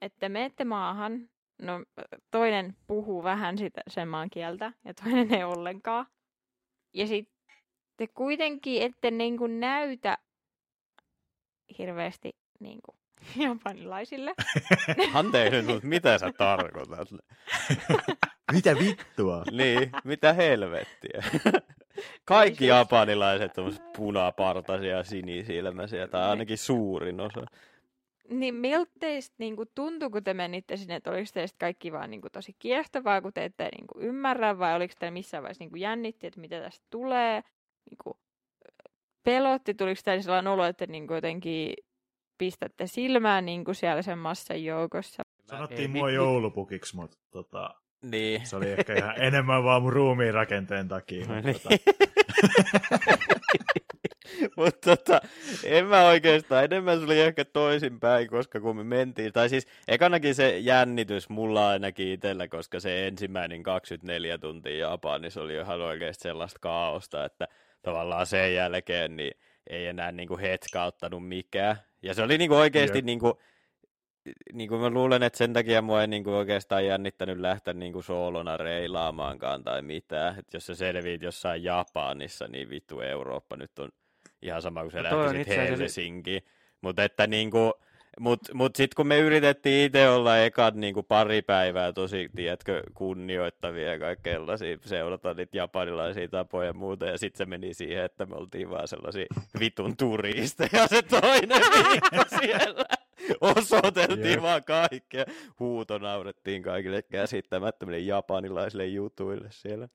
että 0.00 0.28
menette 0.28 0.64
maahan, 0.64 1.28
no 1.62 1.84
toinen 2.30 2.76
puhuu 2.86 3.22
vähän 3.22 3.58
sitä, 3.58 3.80
sen 3.88 4.08
maan 4.08 4.30
kieltä 4.30 4.72
ja 4.84 4.94
toinen 4.94 5.34
ei 5.34 5.44
ollenkaan. 5.44 6.06
Ja 6.94 7.06
sitten 7.06 8.08
kuitenkin 8.14 8.82
ette 8.82 9.10
niinku 9.10 9.46
näytä 9.46 10.18
hirveästi 11.78 12.36
niinku 12.60 12.98
japanilaisille. 13.46 14.34
Anteeksi 15.14 15.62
mutta 15.62 15.86
mitä 15.86 16.18
sä 16.18 16.32
tarkoitat? 16.38 17.08
mitä 18.52 18.74
vittua? 18.78 19.42
niin, 19.50 19.90
mitä 20.04 20.32
helvettiä? 20.32 21.22
Kaikki 22.24 22.66
japanilaiset 22.66 23.58
on 23.58 23.72
punapartaisia 23.96 24.96
ja 24.96 25.04
sinisilmäisiä, 25.04 26.08
tai 26.08 26.28
ainakin 26.30 26.58
suurin 26.58 27.20
osa. 27.20 27.44
Niin 28.30 28.54
miltä 28.54 28.92
teistä 29.00 29.34
niin 29.38 29.56
kuin, 29.56 29.68
tuntui, 29.74 30.10
kun 30.10 30.24
te 30.24 30.34
menitte 30.34 30.76
sinne, 30.76 30.94
että 30.96 31.10
oliko 31.10 31.30
teistä 31.34 31.56
kaikki 31.58 31.92
vaan 31.92 32.10
niin 32.10 32.20
kuin, 32.20 32.32
tosi 32.32 32.56
kiehtovaa, 32.58 33.22
kun 33.22 33.32
te 33.32 33.44
ette 33.44 33.68
niin 33.78 33.86
kuin, 33.86 34.04
ymmärrä, 34.04 34.58
vai 34.58 34.76
oliko 34.76 34.94
teillä 34.98 35.12
missään 35.12 35.42
vaiheessa 35.42 35.62
niin 35.62 35.70
kuin, 35.70 35.80
jännitti, 35.80 36.26
että 36.26 36.40
mitä 36.40 36.60
tästä 36.60 36.86
tulee? 36.90 37.42
Niin 37.90 37.98
kuin, 38.04 38.16
pelotti, 39.24 39.74
tuliko 39.74 40.00
teille 40.04 40.22
sellainen 40.22 40.52
olo, 40.52 40.64
että 40.64 40.86
niin 40.86 41.06
kuin, 41.06 41.14
jotenkin 41.14 41.74
pistätte 42.38 42.86
silmään 42.86 43.46
niin 43.46 43.64
kuin 43.64 43.74
siellä 43.74 44.02
sen 44.02 44.18
massan 44.18 44.64
joukossa. 44.64 45.22
Sanottiin 45.44 45.90
mua 45.90 46.10
joulupukiksi, 46.10 46.96
mutta 46.96 47.16
tota, 47.30 47.74
niin. 48.02 48.46
se 48.46 48.56
oli 48.56 48.70
ehkä 48.70 48.94
ihan 48.94 49.22
enemmän 49.22 49.64
vaan 49.64 49.82
mun 49.82 49.92
ruumiin 49.92 50.34
rakenteen 50.34 50.88
takia. 50.88 51.26
No 51.26 51.40
niin. 51.40 51.60
tota... 51.60 51.68
Mutta 54.56 54.96
tota, 54.96 55.20
en 55.64 55.86
mä 55.86 56.06
oikeastaan, 56.06 56.64
enemmän 56.64 56.98
se 56.98 57.04
oli 57.04 57.20
ehkä 57.20 57.44
toisinpäin, 57.44 58.28
koska 58.28 58.60
kun 58.60 58.76
me 58.76 58.84
mentiin, 58.84 59.32
tai 59.32 59.48
siis 59.48 59.66
ekanakin 59.88 60.34
se 60.34 60.58
jännitys 60.58 61.28
mulla 61.28 61.68
ainakin 61.68 62.08
itsellä, 62.08 62.48
koska 62.48 62.80
se 62.80 63.06
ensimmäinen 63.06 63.62
24 63.62 64.38
tuntia 64.38 64.90
Japanissa 64.90 65.42
oli 65.42 65.54
ihan 65.54 65.80
oikeasti 65.80 66.22
sellaista 66.22 66.58
kaaosta, 66.60 67.24
että 67.24 67.48
tavallaan 67.82 68.26
sen 68.26 68.54
jälkeen 68.54 69.16
niin 69.16 69.32
ei 69.66 69.86
enää 69.86 70.12
niin 70.12 70.28
kuin 70.28 70.40
hetkauttanut 70.40 71.28
mikään. 71.28 71.76
Ja 72.02 72.14
se 72.14 72.22
oli 72.22 72.38
niin 72.38 72.48
kuin 72.48 72.58
oikeasti, 72.58 73.02
niin 73.02 73.18
kuin, 73.18 73.34
niin 74.52 74.68
kuin 74.68 74.80
mä 74.80 74.90
luulen, 74.90 75.22
että 75.22 75.36
sen 75.36 75.52
takia 75.52 75.82
mua 75.82 76.00
ei 76.00 76.06
niin 76.06 76.24
kuin 76.24 76.34
oikeastaan 76.34 76.86
jännittänyt 76.86 77.38
lähteä 77.38 77.74
niin 77.74 77.92
kuin 77.92 78.04
soolona 78.04 78.56
reilaamaankaan 78.56 79.64
tai 79.64 79.82
mitään. 79.82 80.38
Että 80.38 80.56
jos 80.56 80.66
sä 80.66 80.74
selviit 80.74 81.22
jossain 81.22 81.64
Japanissa, 81.64 82.48
niin 82.48 82.70
vittu 82.70 83.00
Eurooppa 83.00 83.56
nyt 83.56 83.78
on 83.78 83.88
ihan 84.42 84.62
sama 84.62 84.80
kuin 84.80 84.92
sä 84.92 85.02
lähtisit 85.02 85.46
Helsinkiin. 85.46 86.42
Mutta 86.80 87.04
että 87.04 87.26
niin 87.26 87.50
kuin, 87.50 87.72
mutta 88.20 88.54
mut 88.54 88.76
sitten 88.76 88.96
kun 88.96 89.06
me 89.06 89.18
yritettiin 89.18 89.86
itse 89.86 90.08
olla 90.08 90.38
ekat 90.38 90.74
niinku 90.74 91.02
pari 91.02 91.42
päivää 91.42 91.92
tosi, 91.92 92.30
tiedätkö, 92.36 92.82
kunnioittavia 92.94 93.92
ja 93.92 93.98
kaikenlaisia, 93.98 94.78
seurata 94.84 95.34
niitä 95.34 95.56
japanilaisia 95.56 96.28
tapoja 96.28 96.66
ja 96.66 96.72
muuta, 96.72 97.06
ja 97.06 97.18
sitten 97.18 97.38
se 97.38 97.46
meni 97.46 97.74
siihen, 97.74 98.04
että 98.04 98.26
me 98.26 98.34
oltiin 98.34 98.70
vaan 98.70 98.88
sellaisia 98.88 99.26
vitun 99.58 99.96
turisteja 99.96 100.86
se 100.86 101.02
toinen 101.02 101.62
viikko 101.72 102.24
siellä. 102.40 102.84
Osoiteltiin 103.40 104.26
yeah. 104.26 104.42
vaan 104.42 104.64
kaikkea. 104.64 105.24
Huuto 105.60 105.98
naurettiin 105.98 106.62
kaikille 106.62 107.02
käsittämättömille 107.02 107.98
japanilaisille 107.98 108.86
jutuille 108.86 109.48
siellä. 109.50 109.88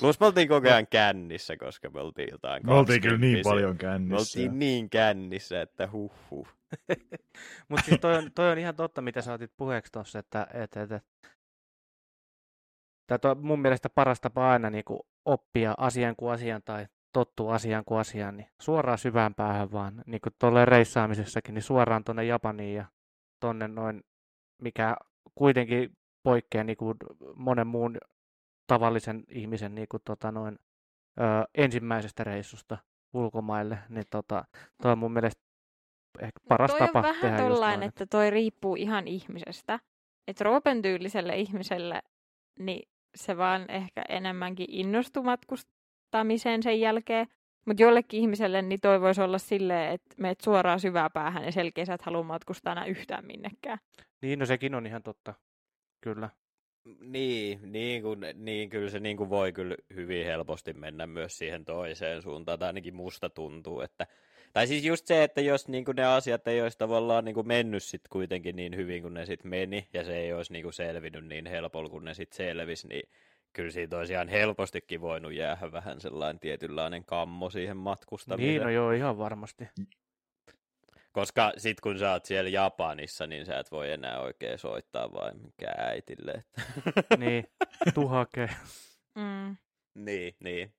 Plus 0.00 0.20
me 0.20 0.26
oltiin 0.26 0.48
koko 0.48 0.68
ajan 0.68 0.86
kännissä, 0.86 1.56
koska 1.56 1.90
me 1.90 2.00
oltiin 2.00 2.28
jotain 2.30 2.66
Me 2.66 2.74
oltiin 2.74 3.02
kyllä 3.02 3.18
niin 3.18 3.40
paljon 3.44 3.78
kännissä. 3.78 4.14
Me 4.14 4.18
oltiin 4.18 4.58
niin 4.58 4.90
kännissä, 4.90 5.62
että 5.62 5.88
huh 5.92 6.12
huh. 6.30 6.48
Mutta 7.68 7.84
siis 7.84 8.00
toi 8.00 8.16
on, 8.16 8.30
toi 8.34 8.52
on 8.52 8.58
ihan 8.58 8.76
totta, 8.76 9.02
mitä 9.02 9.22
sä 9.22 9.32
otit 9.32 9.52
puheeksi 9.56 9.92
tuossa, 9.92 10.18
että, 10.18 10.46
että, 10.54 10.82
että, 10.82 11.00
että 13.14 13.34
mun 13.34 13.60
mielestä 13.60 13.90
paras 13.90 14.20
tapa 14.20 14.52
aina 14.52 14.70
niin 14.70 14.84
kuin 14.84 15.00
oppia 15.24 15.74
asian 15.78 16.16
kuin 16.16 16.32
asian 16.32 16.62
tai 16.62 16.86
tottuu 17.12 17.48
asiaan 17.48 17.84
kuin 17.84 18.00
asiaan, 18.00 18.36
niin 18.36 18.48
suoraan 18.60 18.98
syvään 18.98 19.34
päähän 19.34 19.72
vaan, 19.72 20.02
niin 20.06 20.20
kuin 20.20 20.32
tuolle 20.38 20.64
reissaamisessakin, 20.64 21.54
niin 21.54 21.62
suoraan 21.62 22.04
tuonne 22.04 22.24
Japaniin 22.24 22.76
ja 22.76 22.84
tuonne 23.40 23.68
noin, 23.68 24.04
mikä 24.62 24.96
kuitenkin 25.34 25.96
poikkeaa 26.22 26.64
niin 26.64 26.76
kuin 26.76 26.96
monen 27.36 27.66
muun 27.66 27.98
tavallisen 28.74 29.24
ihmisen 29.28 29.74
niin 29.74 29.86
kuin, 29.90 30.02
tota, 30.04 30.32
noin, 30.32 30.58
ö, 31.20 31.22
ensimmäisestä 31.54 32.24
reissusta 32.24 32.78
ulkomaille, 33.12 33.78
niin 33.88 34.04
tota, 34.10 34.44
toi 34.82 34.92
on 34.92 34.98
mun 34.98 35.12
mielestä 35.12 35.42
ehkä 36.20 36.40
paras 36.48 36.70
toi 36.70 36.78
tapa 36.78 36.98
on 36.98 37.04
vähän 37.04 37.40
tollain, 37.40 37.82
että 37.82 38.06
toi 38.06 38.30
riippuu 38.30 38.76
ihan 38.76 39.08
ihmisestä. 39.08 39.80
Että 40.28 40.44
Roopen 40.44 40.82
tyyliselle 40.82 41.36
ihmiselle, 41.36 42.02
niin 42.58 42.88
se 43.14 43.36
vaan 43.36 43.70
ehkä 43.70 44.02
enemmänkin 44.08 44.66
innostuu 44.68 45.22
matkustamiseen 45.22 46.62
sen 46.62 46.80
jälkeen. 46.80 47.26
Mutta 47.66 47.82
jollekin 47.82 48.20
ihmiselle 48.20 48.62
niin 48.62 48.80
toi 48.80 49.00
voisi 49.00 49.22
olla 49.22 49.38
silleen, 49.38 49.92
että 49.92 50.14
meet 50.18 50.40
suoraan 50.40 50.80
syvää 50.80 51.10
päähän 51.10 51.44
ja 51.44 51.52
selkeä 51.52 51.84
sä 51.84 51.94
et 51.94 52.02
halua 52.02 52.22
matkustaa 52.22 52.72
enää 52.72 52.84
yhtään 52.84 53.26
minnekään. 53.26 53.78
Niin, 54.22 54.38
no 54.38 54.46
sekin 54.46 54.74
on 54.74 54.86
ihan 54.86 55.02
totta. 55.02 55.34
Kyllä. 56.00 56.30
Niin, 57.00 57.72
niin, 57.72 58.02
kun, 58.02 58.20
niin 58.34 58.70
kyllä 58.70 58.90
se 58.90 59.00
niin 59.00 59.16
kuin 59.16 59.30
voi 59.30 59.52
kyllä 59.52 59.76
hyvin 59.94 60.26
helposti 60.26 60.72
mennä 60.72 61.06
myös 61.06 61.38
siihen 61.38 61.64
toiseen 61.64 62.22
suuntaan, 62.22 62.58
tai 62.58 62.66
ainakin 62.66 62.94
musta 62.94 63.30
tuntuu, 63.30 63.80
että 63.80 64.06
tai 64.52 64.66
siis 64.66 64.84
just 64.84 65.06
se, 65.06 65.24
että 65.24 65.40
jos 65.40 65.68
niin 65.68 65.84
kuin 65.84 65.96
ne 65.96 66.04
asiat 66.04 66.48
ei 66.48 66.62
olisi 66.62 66.78
tavallaan 66.78 67.24
niin 67.24 67.34
kuin 67.34 67.46
mennyt 67.46 67.82
sit 67.82 68.08
kuitenkin 68.10 68.56
niin 68.56 68.76
hyvin 68.76 69.02
kuin 69.02 69.14
ne 69.14 69.26
sitten 69.26 69.50
meni, 69.50 69.88
ja 69.92 70.04
se 70.04 70.16
ei 70.16 70.32
olisi 70.32 70.52
niin 70.52 70.62
kuin 70.62 70.72
selvinnyt 70.72 71.26
niin 71.26 71.46
helpolla 71.46 71.88
kuin 71.88 72.04
ne 72.04 72.14
sitten 72.14 72.36
selvisi, 72.36 72.88
niin 72.88 73.08
kyllä 73.52 73.70
siitä 73.70 73.98
olisi 73.98 74.12
ihan 74.12 74.28
helpostikin 74.28 75.00
voinut 75.00 75.34
jäädä 75.34 75.72
vähän 75.72 76.00
sellainen 76.00 76.40
tietynlainen 76.40 77.04
kammo 77.04 77.50
siihen 77.50 77.76
matkustamiseen. 77.76 78.52
Niin, 78.52 78.62
no 78.62 78.70
joo, 78.70 78.92
ihan 78.92 79.18
varmasti. 79.18 79.68
Koska 81.12 81.52
sit 81.56 81.80
kun 81.80 81.98
sä 81.98 82.12
oot 82.12 82.24
siellä 82.24 82.50
Japanissa, 82.50 83.26
niin 83.26 83.46
sä 83.46 83.58
et 83.58 83.70
voi 83.70 83.90
enää 83.92 84.20
oikein 84.20 84.58
soittaa 84.58 85.12
vain 85.12 85.42
mikä 85.42 85.72
äitille. 85.78 86.32
Että... 86.32 87.16
niin, 87.24 87.44
tuhake. 87.94 88.50
Mm. 89.14 89.56
Niin, 89.94 90.34
niin. 90.40 90.72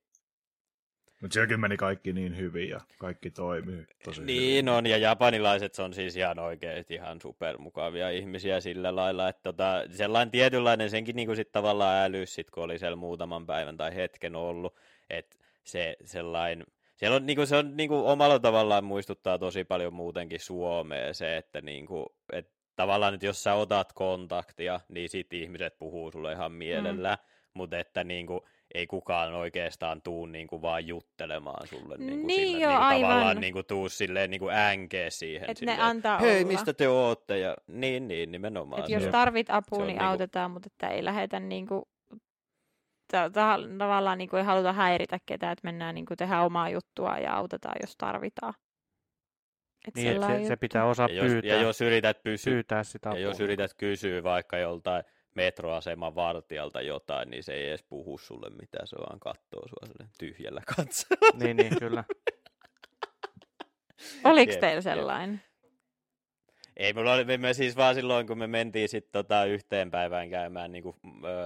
Mutta 1.22 1.34
sielläkin 1.34 1.60
meni 1.60 1.76
kaikki 1.76 2.12
niin 2.12 2.36
hyvin 2.36 2.68
ja 2.68 2.80
kaikki 2.98 3.30
toimii 3.30 3.86
tosi 4.04 4.22
Niin 4.24 4.52
hyvin. 4.52 4.68
on, 4.68 4.86
ja 4.86 4.96
japanilaiset 4.98 5.78
on 5.78 5.94
siis 5.94 6.16
ihan 6.16 6.38
oikeasti 6.38 6.94
ihan 6.94 7.20
supermukavia 7.20 8.10
ihmisiä 8.10 8.60
sillä 8.60 8.96
lailla, 8.96 9.28
että 9.28 9.42
tota, 9.42 9.82
sellainen 9.90 10.30
tietynlainen 10.30 10.90
senkin 10.90 11.16
niin 11.16 11.26
kuin 11.26 11.36
sit 11.36 11.52
tavallaan 11.52 12.04
älys, 12.04 12.34
sit, 12.34 12.50
kun 12.50 12.64
oli 12.64 12.78
siellä 12.78 12.96
muutaman 12.96 13.46
päivän 13.46 13.76
tai 13.76 13.94
hetken 13.94 14.36
ollut, 14.36 14.76
että 15.10 15.36
se 15.64 15.96
sellainen 16.04 16.66
siellä 17.02 17.16
on, 17.16 17.26
niin 17.26 17.36
kuin, 17.36 17.46
se 17.46 17.56
on 17.56 17.76
niin 17.76 17.88
kuin, 17.88 18.04
omalla 18.04 18.38
tavallaan 18.38 18.84
muistuttaa 18.84 19.38
tosi 19.38 19.64
paljon 19.64 19.94
muutenkin 19.94 20.40
Suomea 20.40 21.14
se, 21.14 21.36
että 21.36 21.60
niin 21.60 21.86
kuin, 21.86 22.06
että 22.32 22.52
tavallaan, 22.76 23.14
että 23.14 23.26
jos 23.26 23.42
sä 23.42 23.54
otat 23.54 23.92
kontaktia, 23.92 24.80
niin 24.88 25.08
sit 25.08 25.32
ihmiset 25.32 25.78
puhuu 25.78 26.12
sulle 26.12 26.32
ihan 26.32 26.52
mielellä, 26.52 27.14
mm. 27.14 27.50
mutta 27.54 27.78
että 27.78 28.04
niin 28.04 28.26
kuin, 28.26 28.40
ei 28.74 28.86
kukaan 28.86 29.34
oikeastaan 29.34 30.02
tuu 30.02 30.26
niin 30.26 30.46
kuin 30.46 30.62
vaan 30.62 30.86
juttelemaan 30.86 31.66
sulle 31.68 31.96
niin 31.96 32.10
kuin 32.10 32.26
niin 32.26 32.48
sille, 32.48 32.62
jo, 32.62 32.68
niin 32.68 32.78
kuin 32.78 32.86
aivan. 32.86 33.10
tavallaan 33.10 33.40
niin 33.40 33.52
kuin 33.52 33.66
tuu 33.66 33.88
silleen 33.88 34.30
niin 34.30 34.40
kuin 34.40 34.54
änkeä 34.54 35.10
siihen. 35.10 35.50
Et 35.50 35.56
silleen, 35.56 35.78
ne 35.78 35.84
antaa 35.84 36.18
Hei, 36.18 36.36
olla. 36.36 36.52
mistä 36.52 36.72
te 36.72 36.88
ootte? 36.88 37.38
Ja, 37.38 37.56
niin, 37.66 38.08
niin, 38.08 38.32
nimenomaan. 38.32 38.82
Et 38.82 38.88
jos 38.88 39.04
tarvit 39.06 39.50
apua, 39.50 39.78
niin 39.78 39.86
niin 39.86 40.02
autetaan, 40.02 40.50
kuin... 40.50 40.52
mutta 40.52 40.68
että 40.72 40.88
ei 40.88 41.04
lähetä 41.04 41.40
niin 41.40 41.66
kuin, 41.66 41.82
tavallaan 43.78 44.18
niin 44.18 44.30
kuin 44.30 44.38
ei 44.38 44.46
haluta 44.46 44.72
häiritä 44.72 45.18
ketään, 45.26 45.52
että 45.52 45.68
mennään 45.68 45.94
niin 45.94 46.06
kuin 46.06 46.18
tehdä 46.18 46.40
omaa 46.40 46.70
juttua 46.70 47.18
ja 47.18 47.34
autetaan, 47.34 47.76
jos 47.80 47.96
tarvitaan. 47.96 48.54
Et 49.88 49.94
niin, 49.94 50.22
se, 50.22 50.48
se 50.48 50.56
pitää 50.56 50.84
osaa 50.84 51.08
ja 51.10 51.22
pyytää. 51.22 51.50
ja 51.50 51.60
jos 51.60 51.80
yrität 51.80 52.22
pysyä, 52.22 52.52
pyytää 52.52 52.84
sitä 52.84 53.10
apua. 53.10 53.20
Ja 53.20 53.26
jos 53.26 53.40
yrität 53.40 53.74
kysyä 53.74 54.22
vaikka 54.22 54.58
joltain 54.58 55.04
metroaseman 55.34 56.14
vartijalta 56.14 56.80
jotain, 56.80 57.30
niin 57.30 57.42
se 57.42 57.54
ei 57.54 57.68
edes 57.68 57.82
puhu 57.82 58.18
sulle 58.18 58.50
mitään, 58.50 58.86
se 58.86 58.96
vaan 58.96 59.20
katsoo 59.20 59.68
sua 59.68 60.06
tyhjällä 60.18 60.62
katsolla. 60.76 61.38
niin, 61.44 61.56
niin, 61.56 61.78
kyllä. 61.78 62.04
Oliko 64.24 64.52
teillä 64.60 64.80
sellainen? 64.80 65.42
Ei, 66.76 66.92
mulla 66.92 67.12
oli, 67.12 67.38
me 67.38 67.54
siis 67.54 67.76
vaan 67.76 67.94
silloin, 67.94 68.26
kun 68.26 68.38
me 68.38 68.46
mentiin 68.46 68.88
sitten 68.88 69.12
tota 69.12 69.44
yhteen 69.44 69.90
päivään 69.90 70.30
käymään 70.30 70.72
niin 70.72 70.82
kuin, 70.82 70.96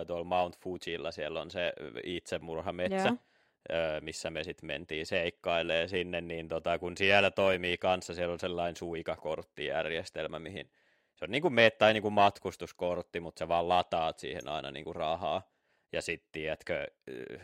tuolla 0.06 0.24
Mount 0.24 0.58
Fujilla, 0.58 1.10
siellä 1.12 1.40
on 1.40 1.50
se 1.50 1.72
itsemurhametsä, 2.04 2.96
yeah. 2.96 4.02
missä 4.02 4.30
me 4.30 4.44
sitten 4.44 4.66
mentiin 4.66 5.06
seikkailemaan 5.06 5.88
sinne, 5.88 6.20
niin 6.20 6.48
tota, 6.48 6.78
kun 6.78 6.96
siellä 6.96 7.30
toimii 7.30 7.78
kanssa, 7.78 8.14
siellä 8.14 8.32
on 8.32 8.40
sellainen 8.40 8.76
suikakorttijärjestelmä, 8.76 10.38
mihin 10.38 10.70
se 11.16 11.24
on 11.24 11.30
niin 11.30 11.42
kuin 11.42 11.54
meet 11.54 11.78
tai 11.78 11.92
niin 11.92 12.02
kuin 12.02 12.14
matkustuskortti, 12.14 13.20
mutta 13.20 13.38
sä 13.38 13.48
vaan 13.48 13.68
lataat 13.68 14.18
siihen 14.18 14.48
aina 14.48 14.70
niin 14.70 14.84
kuin 14.84 14.96
rahaa. 14.96 15.42
Ja 15.92 16.02
sitten, 16.02 16.28
tiedätkö, 16.32 16.86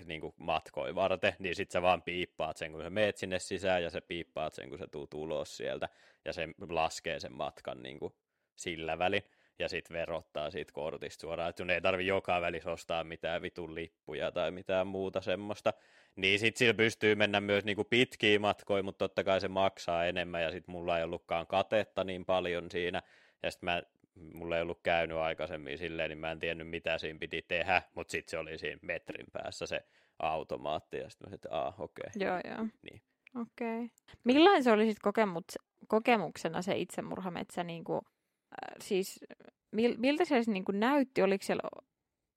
niin 0.05 0.21
kuin 0.21 0.35
matkoi 0.37 0.95
varten, 0.95 1.33
niin 1.39 1.55
sitten 1.55 1.73
sä 1.73 1.83
vaan 1.83 2.03
piippaat 2.03 2.57
sen, 2.57 2.73
kun 2.73 2.83
sä 2.83 2.91
meet 2.91 3.17
sinne 3.17 3.39
sisään, 3.39 3.83
ja 3.83 3.91
sä 3.91 4.01
piippaat 4.01 4.55
sen, 4.55 4.69
kun 4.69 4.79
sä 4.79 4.87
tuut 4.87 5.15
ulos 5.15 5.57
sieltä, 5.57 5.89
ja 6.25 6.33
se 6.33 6.49
laskee 6.69 7.21
sen 7.21 7.33
matkan 7.33 7.83
niin 7.83 7.99
kuin 7.99 8.13
sillä 8.57 8.99
välin, 8.99 9.23
ja 9.59 9.69
sitten 9.69 9.95
verottaa 9.95 10.51
siitä 10.51 10.73
kortista 10.73 11.21
suoraan, 11.21 11.51
että 11.51 11.63
sun 11.63 11.71
ei 11.71 11.81
tarvi 11.81 12.07
joka 12.07 12.41
välissä 12.41 12.71
ostaa 12.71 13.05
mitään 13.05 13.43
vitun 13.43 13.75
lippuja 13.75 14.33
tai 14.33 14.51
mitään 14.51 14.87
muuta 14.87 15.21
semmoista. 15.21 15.73
Niin 16.17 16.39
sitten 16.39 16.59
sillä 16.59 16.75
pystyy 16.75 17.15
mennä 17.15 17.41
myös 17.41 17.65
niinku 17.65 17.85
pitkiä 17.85 18.39
matkoja, 18.39 18.83
mutta 18.83 19.09
totta 19.09 19.25
kai 19.25 19.41
se 19.41 19.49
maksaa 19.49 20.05
enemmän, 20.05 20.43
ja 20.43 20.51
sitten 20.51 20.73
mulla 20.73 20.99
ei 20.99 21.05
ollutkaan 21.05 21.47
katetta 21.47 22.05
niin 22.05 22.25
paljon 22.25 22.71
siinä, 22.71 23.03
ja 23.43 23.51
sitten 23.51 23.67
mä, 23.67 23.83
mulla 24.15 24.57
ei 24.57 24.63
ollut 24.63 24.81
käynyt 24.83 25.17
aikaisemmin 25.17 25.79
silleen, 25.79 26.11
niin 26.11 26.19
mä 26.19 26.31
en 26.31 26.39
tiennyt 26.39 26.69
mitä 26.69 26.99
siinä 26.99 27.19
piti 27.19 27.45
tehdä, 27.49 27.83
mutta 27.95 28.11
sitten 28.13 28.31
se 28.31 28.39
oli 28.39 28.59
siinä 28.59 28.79
metrin 28.83 29.27
päässä 29.33 29.67
se 29.67 29.85
automaatti, 30.19 30.97
ja 30.97 31.11
sitten 31.11 31.31
mä 31.31 31.35
että 31.35 31.49
aah, 31.51 31.81
okei. 31.81 32.11
Okay. 32.17 32.29
Joo, 32.29 32.57
joo. 32.57 32.67
Niin. 32.83 33.03
Okei. 33.41 33.85
Okay. 33.85 33.89
Millainen 34.25 34.65
se 34.65 34.73
oli 34.73 34.85
sitten 34.87 35.03
kokemus, 35.03 35.45
kokemuksena 35.89 36.63
se 36.63 36.77
itsemurhametsä, 36.77 37.65
niin 37.65 37.85
kuin, 37.85 38.01
äh, 38.05 38.77
siis 38.81 39.25
mil, 39.71 39.95
miltä 39.99 40.25
se 40.25 40.43
niin 40.47 40.65
kuin 40.65 40.81
näytti, 40.81 41.23
oliko 41.23 41.45
siellä 41.45 41.63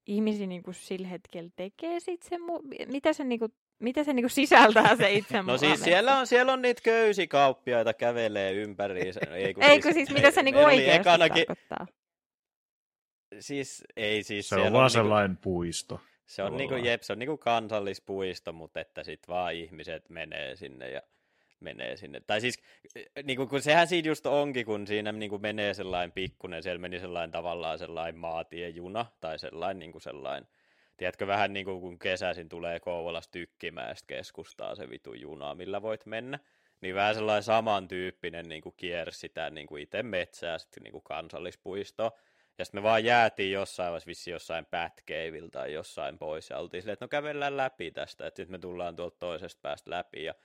ihmisiä 0.07 0.47
niin 0.47 0.63
kuin 0.63 0.73
sillä 0.73 1.07
hetkellä 1.07 1.49
tekee 1.55 1.99
sit 1.99 2.23
se, 2.23 2.35
mitä 2.87 3.13
se 3.13 3.23
niin 3.23 3.39
kuin 3.39 3.53
mitä 3.79 4.03
se 4.03 4.13
niinku 4.13 4.29
sisältää 4.29 4.95
se 4.95 5.13
itse 5.19 5.41
No 5.41 5.57
siis 5.57 5.83
siellä 5.83 6.17
on, 6.17 6.27
siellä 6.27 6.53
on 6.53 6.61
niitä 6.61 6.81
köysikauppia, 6.83 7.93
kävelee 7.93 8.53
ympäri. 8.53 9.01
Ei 9.31 9.53
kun, 9.53 9.63
Eikö 9.63 9.93
siis, 9.93 10.07
siis 10.07 10.17
mitä 10.17 10.31
se 10.31 10.43
niinku 10.43 10.59
oikeasti 10.59 10.99
ekanakin... 10.99 11.45
tarkoittaa? 11.47 11.87
Siis 13.39 13.83
ei 13.95 14.23
siis. 14.23 14.49
Se 14.49 14.55
on 14.55 14.61
vaan 14.61 14.73
on 14.73 14.79
niinku- 14.79 14.89
sellainen 14.89 15.31
niinku, 15.31 15.41
puisto. 15.41 16.01
Se 16.25 16.43
on 16.43 16.57
niinku, 16.57 16.75
jep, 16.75 17.01
se 17.01 17.13
on 17.13 17.19
niinku 17.19 17.37
kansallispuisto, 17.37 18.53
mutta 18.53 18.79
että 18.79 19.03
sit 19.03 19.27
vaan 19.27 19.53
ihmiset 19.53 20.09
menee 20.09 20.55
sinne 20.55 20.91
ja 20.91 21.01
menee 21.59 21.97
sinne. 21.97 22.19
Tai 22.19 22.41
siis, 22.41 22.59
niinku, 23.23 23.47
kun 23.47 23.61
sehän 23.61 23.87
siinä 23.87 24.07
just 24.07 24.25
onkin, 24.25 24.65
kun 24.65 24.87
siinä 24.87 25.11
niinku 25.11 25.39
menee 25.39 25.73
sellainen 25.73 26.11
pikkunen, 26.11 26.63
siellä 26.63 26.79
meni 26.81 26.99
sellainen 26.99 27.31
tavallaan 27.31 27.79
sellainen 27.79 28.17
maatiejuna, 28.17 29.05
tai 29.21 29.39
sellainen, 29.39 29.79
niinku 29.79 29.99
sellainen 29.99 30.47
tiedätkö, 30.97 31.27
vähän 31.27 31.53
niin 31.53 31.65
kuin 31.65 31.81
kun 31.81 31.99
kesäisin 31.99 32.49
tulee 32.49 32.79
Kouvolasta 32.79 33.31
Tykkimäestä 33.31 34.07
keskustaa 34.07 34.75
se 34.75 34.89
vitu 34.89 35.13
juna, 35.13 35.55
millä 35.55 35.81
voit 35.81 36.05
mennä. 36.05 36.39
Niin 36.81 36.95
vähän 36.95 37.15
sellainen 37.15 37.43
samantyyppinen 37.43 38.45
niin 38.49 38.61
kuin 38.61 38.75
kiersi 38.77 39.19
sitä 39.19 39.49
niin 39.49 39.67
kuin 39.67 39.83
itse 39.83 40.03
metsää, 40.03 40.57
sitten 40.57 40.83
niin 40.83 40.91
kuin 40.91 41.03
kansallispuistoa. 41.03 42.11
Ja 42.57 42.65
sitten 42.65 42.81
me 42.81 42.83
vaan 42.83 43.03
jäätiin 43.03 43.51
jossain 43.51 43.87
vaiheessa 43.87 44.07
vissi 44.07 44.31
jossain 44.31 44.65
Batcaveilla 44.65 45.49
tai 45.49 45.73
jossain 45.73 46.17
pois 46.17 46.49
ja 46.49 46.57
oltiin 46.57 46.81
silleen, 46.81 46.93
että 46.93 47.05
no 47.05 47.09
kävellään 47.09 47.57
läpi 47.57 47.91
tästä, 47.91 48.27
että 48.27 48.37
sitten 48.37 48.51
me 48.51 48.59
tullaan 48.59 48.95
tuolta 48.95 49.17
toisesta 49.19 49.59
päästä 49.61 49.89
läpi 49.89 50.23
ja 50.23 50.35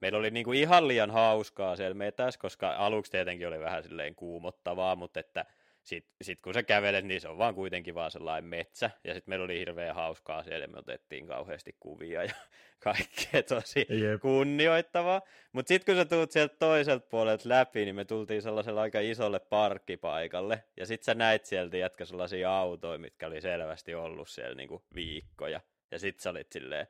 meillä 0.00 0.18
oli 0.18 0.30
niinku 0.30 0.52
ihan 0.52 0.88
liian 0.88 1.10
hauskaa 1.10 1.76
siellä 1.76 1.94
metässä, 1.94 2.40
koska 2.40 2.70
aluksi 2.70 3.12
tietenkin 3.12 3.48
oli 3.48 3.60
vähän 3.60 3.82
silleen 3.82 4.14
kuumottavaa, 4.14 4.96
mutta 4.96 5.20
että 5.20 5.44
sitten 5.82 6.14
sit 6.22 6.40
kun 6.42 6.54
sä 6.54 6.62
kävelet, 6.62 7.04
niin 7.04 7.20
se 7.20 7.28
on 7.28 7.38
vaan 7.38 7.54
kuitenkin 7.54 7.94
vaan 7.94 8.10
sellainen 8.10 8.50
metsä. 8.50 8.90
Ja 9.04 9.14
sitten 9.14 9.32
meillä 9.32 9.44
oli 9.44 9.58
hirveän 9.58 9.94
hauskaa 9.94 10.42
siellä, 10.42 10.66
me 10.66 10.78
otettiin 10.78 11.26
kauheasti 11.26 11.76
kuvia 11.80 12.24
ja 12.24 12.34
kaikkea 12.84 13.42
tosi 13.42 13.86
Jep. 13.88 14.20
kunnioittavaa. 14.20 15.22
Mutta 15.52 15.68
sitten 15.68 15.94
kun 15.94 16.02
sä 16.02 16.08
tulet 16.08 16.30
sieltä 16.30 16.56
toiselta 16.58 17.06
puolelta 17.10 17.48
läpi, 17.48 17.84
niin 17.84 17.94
me 17.94 18.04
tultiin 18.04 18.42
sellaiselle 18.42 18.80
aika 18.80 19.00
isolle 19.00 19.38
parkkipaikalle. 19.38 20.64
Ja 20.76 20.86
sitten 20.86 21.04
sä 21.04 21.14
näit 21.14 21.44
sieltä 21.44 21.76
jätkä 21.76 22.04
sellaisia 22.04 22.58
autoja, 22.58 22.98
mitkä 22.98 23.26
oli 23.26 23.40
selvästi 23.40 23.94
ollut 23.94 24.28
siellä 24.28 24.54
niinku 24.54 24.84
viikkoja. 24.94 25.60
Ja 25.90 25.98
sitten 25.98 26.22
sä 26.22 26.30
olit 26.30 26.52
silleen, 26.52 26.86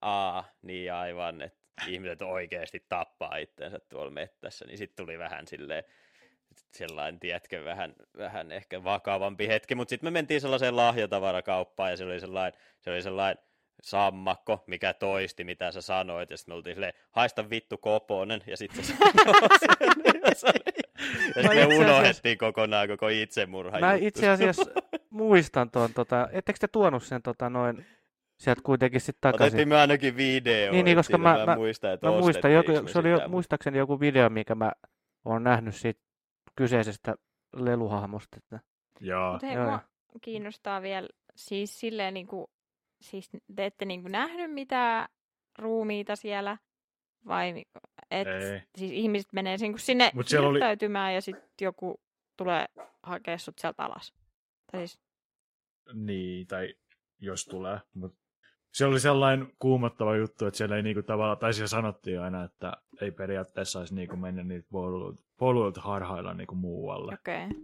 aa, 0.00 0.44
niin 0.62 0.92
aivan, 0.92 1.42
että 1.42 1.58
ihmiset 1.86 2.22
oikeasti 2.22 2.86
tappaa 2.88 3.36
itseensä 3.36 3.80
tuolla 3.88 4.10
mettässä. 4.10 4.64
Niin 4.66 4.78
sitten 4.78 5.04
tuli 5.06 5.18
vähän 5.18 5.46
silleen, 5.46 5.84
sellainen, 6.72 7.20
tiedätkö, 7.20 7.64
vähän, 7.64 7.94
vähän 8.16 8.52
ehkä 8.52 8.84
vakavampi 8.84 9.48
hetki, 9.48 9.74
mutta 9.74 9.90
sitten 9.90 10.06
me 10.06 10.10
mentiin 10.10 10.40
sellaiseen 10.40 10.76
lahjatavarakauppaan 10.76 11.90
ja 11.90 11.96
se 11.96 12.04
oli 12.04 12.20
sellainen, 12.20 12.60
se 12.80 12.90
oli 12.90 13.02
sellainen 13.02 13.44
sammakko, 13.82 14.64
mikä 14.66 14.94
toisti, 14.94 15.44
mitä 15.44 15.72
sä 15.72 15.80
sanoit, 15.80 16.30
ja 16.30 16.36
sitten 16.36 16.52
me 16.52 16.56
oltiin 16.56 16.76
silleen, 16.76 16.94
haista 17.10 17.50
vittu 17.50 17.78
koponen, 17.78 18.40
ja 18.46 18.56
sitten 18.56 18.84
se 18.84 18.92
sanoi 20.34 20.88
ja 21.36 21.42
sitten 21.42 21.68
me 21.68 21.78
unohdettiin 21.78 22.38
kokonaan 22.38 22.88
koko 22.88 23.08
itsemurha. 23.08 23.80
Mä 23.80 23.94
itse 23.94 24.28
asiassa 24.28 24.70
muistan 25.10 25.70
tuon, 25.70 25.94
tota, 25.94 26.28
ettekö 26.32 26.58
te 26.58 26.68
tuonut 26.68 27.02
sen 27.02 27.22
tota, 27.22 27.50
noin 27.50 27.86
sieltä 28.38 28.62
kuitenkin 28.64 29.00
sitten 29.00 29.20
takaisin. 29.20 29.46
Otettiin 29.46 29.68
me 29.68 29.76
ainakin 29.76 30.16
video. 30.16 30.72
Niin, 30.72 30.84
niin 30.84 30.96
koska 30.96 31.18
mä, 31.18 31.38
mä, 31.38 31.46
mä, 31.46 31.56
muistan, 31.56 31.92
että 31.92 32.06
mä 32.06 32.18
muistan, 32.18 32.52
joku, 32.52 32.72
se 32.86 32.98
oli 32.98 33.10
jo, 33.10 33.28
muistaakseni 33.28 33.78
joku 33.78 34.00
video, 34.00 34.30
mikä 34.30 34.54
mä 34.54 34.72
oon 35.24 35.44
nähnyt 35.44 35.74
siitä 35.74 36.00
kyseisestä 36.58 37.14
leluhahmosta. 37.56 38.36
Että... 38.36 38.60
Joo. 39.00 39.32
Mutta 39.32 39.46
hei, 39.46 39.56
Joo. 39.56 39.80
kiinnostaa 40.20 40.82
vielä, 40.82 41.08
siis 41.36 41.80
silleen 41.80 42.14
niin 42.14 42.26
kuin, 42.26 42.46
siis 43.00 43.30
te 43.56 43.66
ette 43.66 43.84
niin 43.84 44.02
kuin 44.02 44.12
nähnyt 44.12 44.52
mitään 44.52 45.08
ruumiita 45.58 46.16
siellä, 46.16 46.58
vai 47.26 47.64
et, 48.10 48.28
Ei. 48.28 48.62
siis 48.74 48.92
ihmiset 48.92 49.32
menee 49.32 49.56
niin 49.56 49.78
sinne 49.78 50.10
Mut 50.14 50.26
oli... 50.40 51.14
ja 51.14 51.20
sitten 51.20 51.50
joku 51.60 52.00
tulee 52.36 52.66
hakea 53.02 53.38
sut 53.38 53.58
sieltä 53.58 53.82
alas. 53.82 54.14
Tai 54.72 54.86
siis... 54.86 55.00
Niin, 55.92 56.46
tai 56.46 56.74
jos 57.18 57.44
tulee. 57.44 57.78
Mut 57.94 58.14
se 58.72 58.84
oli 58.84 59.00
sellainen 59.00 59.52
kuumottava 59.58 60.16
juttu, 60.16 60.46
että 60.46 60.58
siellä 60.58 60.76
ei 60.76 60.82
niinku 60.82 61.02
tavallaan, 61.02 61.38
tai 61.38 61.54
siellä 61.54 61.68
sanottiin 61.68 62.20
aina, 62.20 62.44
että 62.44 62.72
ei 63.00 63.10
periaatteessa 63.10 63.78
saisi 63.78 63.94
niinku 63.94 64.16
mennä 64.16 64.44
niitä 64.44 64.68
poluilta 65.38 65.80
harhailla 65.80 66.34
niinku 66.34 66.54
muualle. 66.54 67.14
Okei. 67.14 67.46
Okay. 67.46 67.62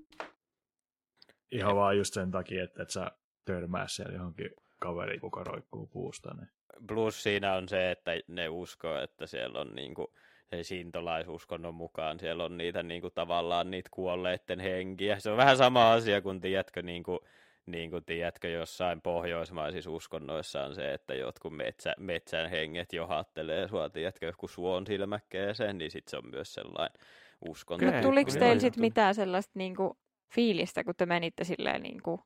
Ihan 1.50 1.76
vaan 1.76 1.98
just 1.98 2.14
sen 2.14 2.30
takia, 2.30 2.64
että 2.64 2.82
et 2.82 2.90
sä 2.90 3.10
törmää 3.44 3.88
siellä 3.88 4.14
johonkin 4.14 4.50
kaveri, 4.80 5.18
kuka 5.18 5.44
roikkuu 5.44 5.86
puusta. 5.86 6.34
Niin. 6.34 6.48
Plus 6.86 7.22
siinä 7.22 7.54
on 7.54 7.68
se, 7.68 7.90
että 7.90 8.12
ne 8.28 8.48
uskoo, 8.48 8.98
että 8.98 9.26
siellä 9.26 9.60
on 9.60 9.74
niinku, 9.74 10.14
sintolaisuskonnon 10.62 11.74
mukaan 11.74 12.20
siellä 12.20 12.44
on 12.44 12.56
niitä 12.56 12.82
niinku, 12.82 13.10
tavallaan 13.10 13.70
niitä 13.70 13.88
kuolleiden 13.92 14.60
henkiä. 14.60 15.18
Se 15.18 15.30
on 15.30 15.36
vähän 15.36 15.56
sama 15.56 15.92
asia 15.92 16.20
kuin, 16.20 16.40
tiedätkö, 16.40 16.82
niinku, 16.82 17.26
niin 17.66 17.90
kuin 17.90 18.04
tiedätkö, 18.04 18.48
jossain 18.48 19.00
pohjoismaisissa 19.00 19.90
uskonnoissa 19.90 20.64
on 20.64 20.74
se, 20.74 20.94
että 20.94 21.14
jotkut 21.14 21.56
metsä, 21.56 21.94
metsän 21.98 22.50
henget 22.50 22.92
johattelee 22.92 23.68
sua, 23.68 23.90
tiedätkö, 23.90 24.26
joku 24.26 24.48
suon 24.48 24.86
silmäkkeeseen, 24.86 25.78
niin 25.78 25.90
sitten 25.90 26.10
se 26.10 26.16
on 26.16 26.30
myös 26.30 26.54
sellainen 26.54 27.00
uskonto. 27.48 27.88
Okay. 27.88 28.02
tuliko 28.02 28.30
teillä 28.30 28.60
sitten 28.60 28.80
mitään 28.80 29.14
sellaista 29.14 29.52
niin 29.54 29.76
kuin, 29.76 29.98
fiilistä, 30.34 30.84
kun 30.84 30.94
te 30.96 31.06
menitte 31.06 31.44
silleen, 31.44 31.82
niin 31.82 32.02
kuin, 32.02 32.20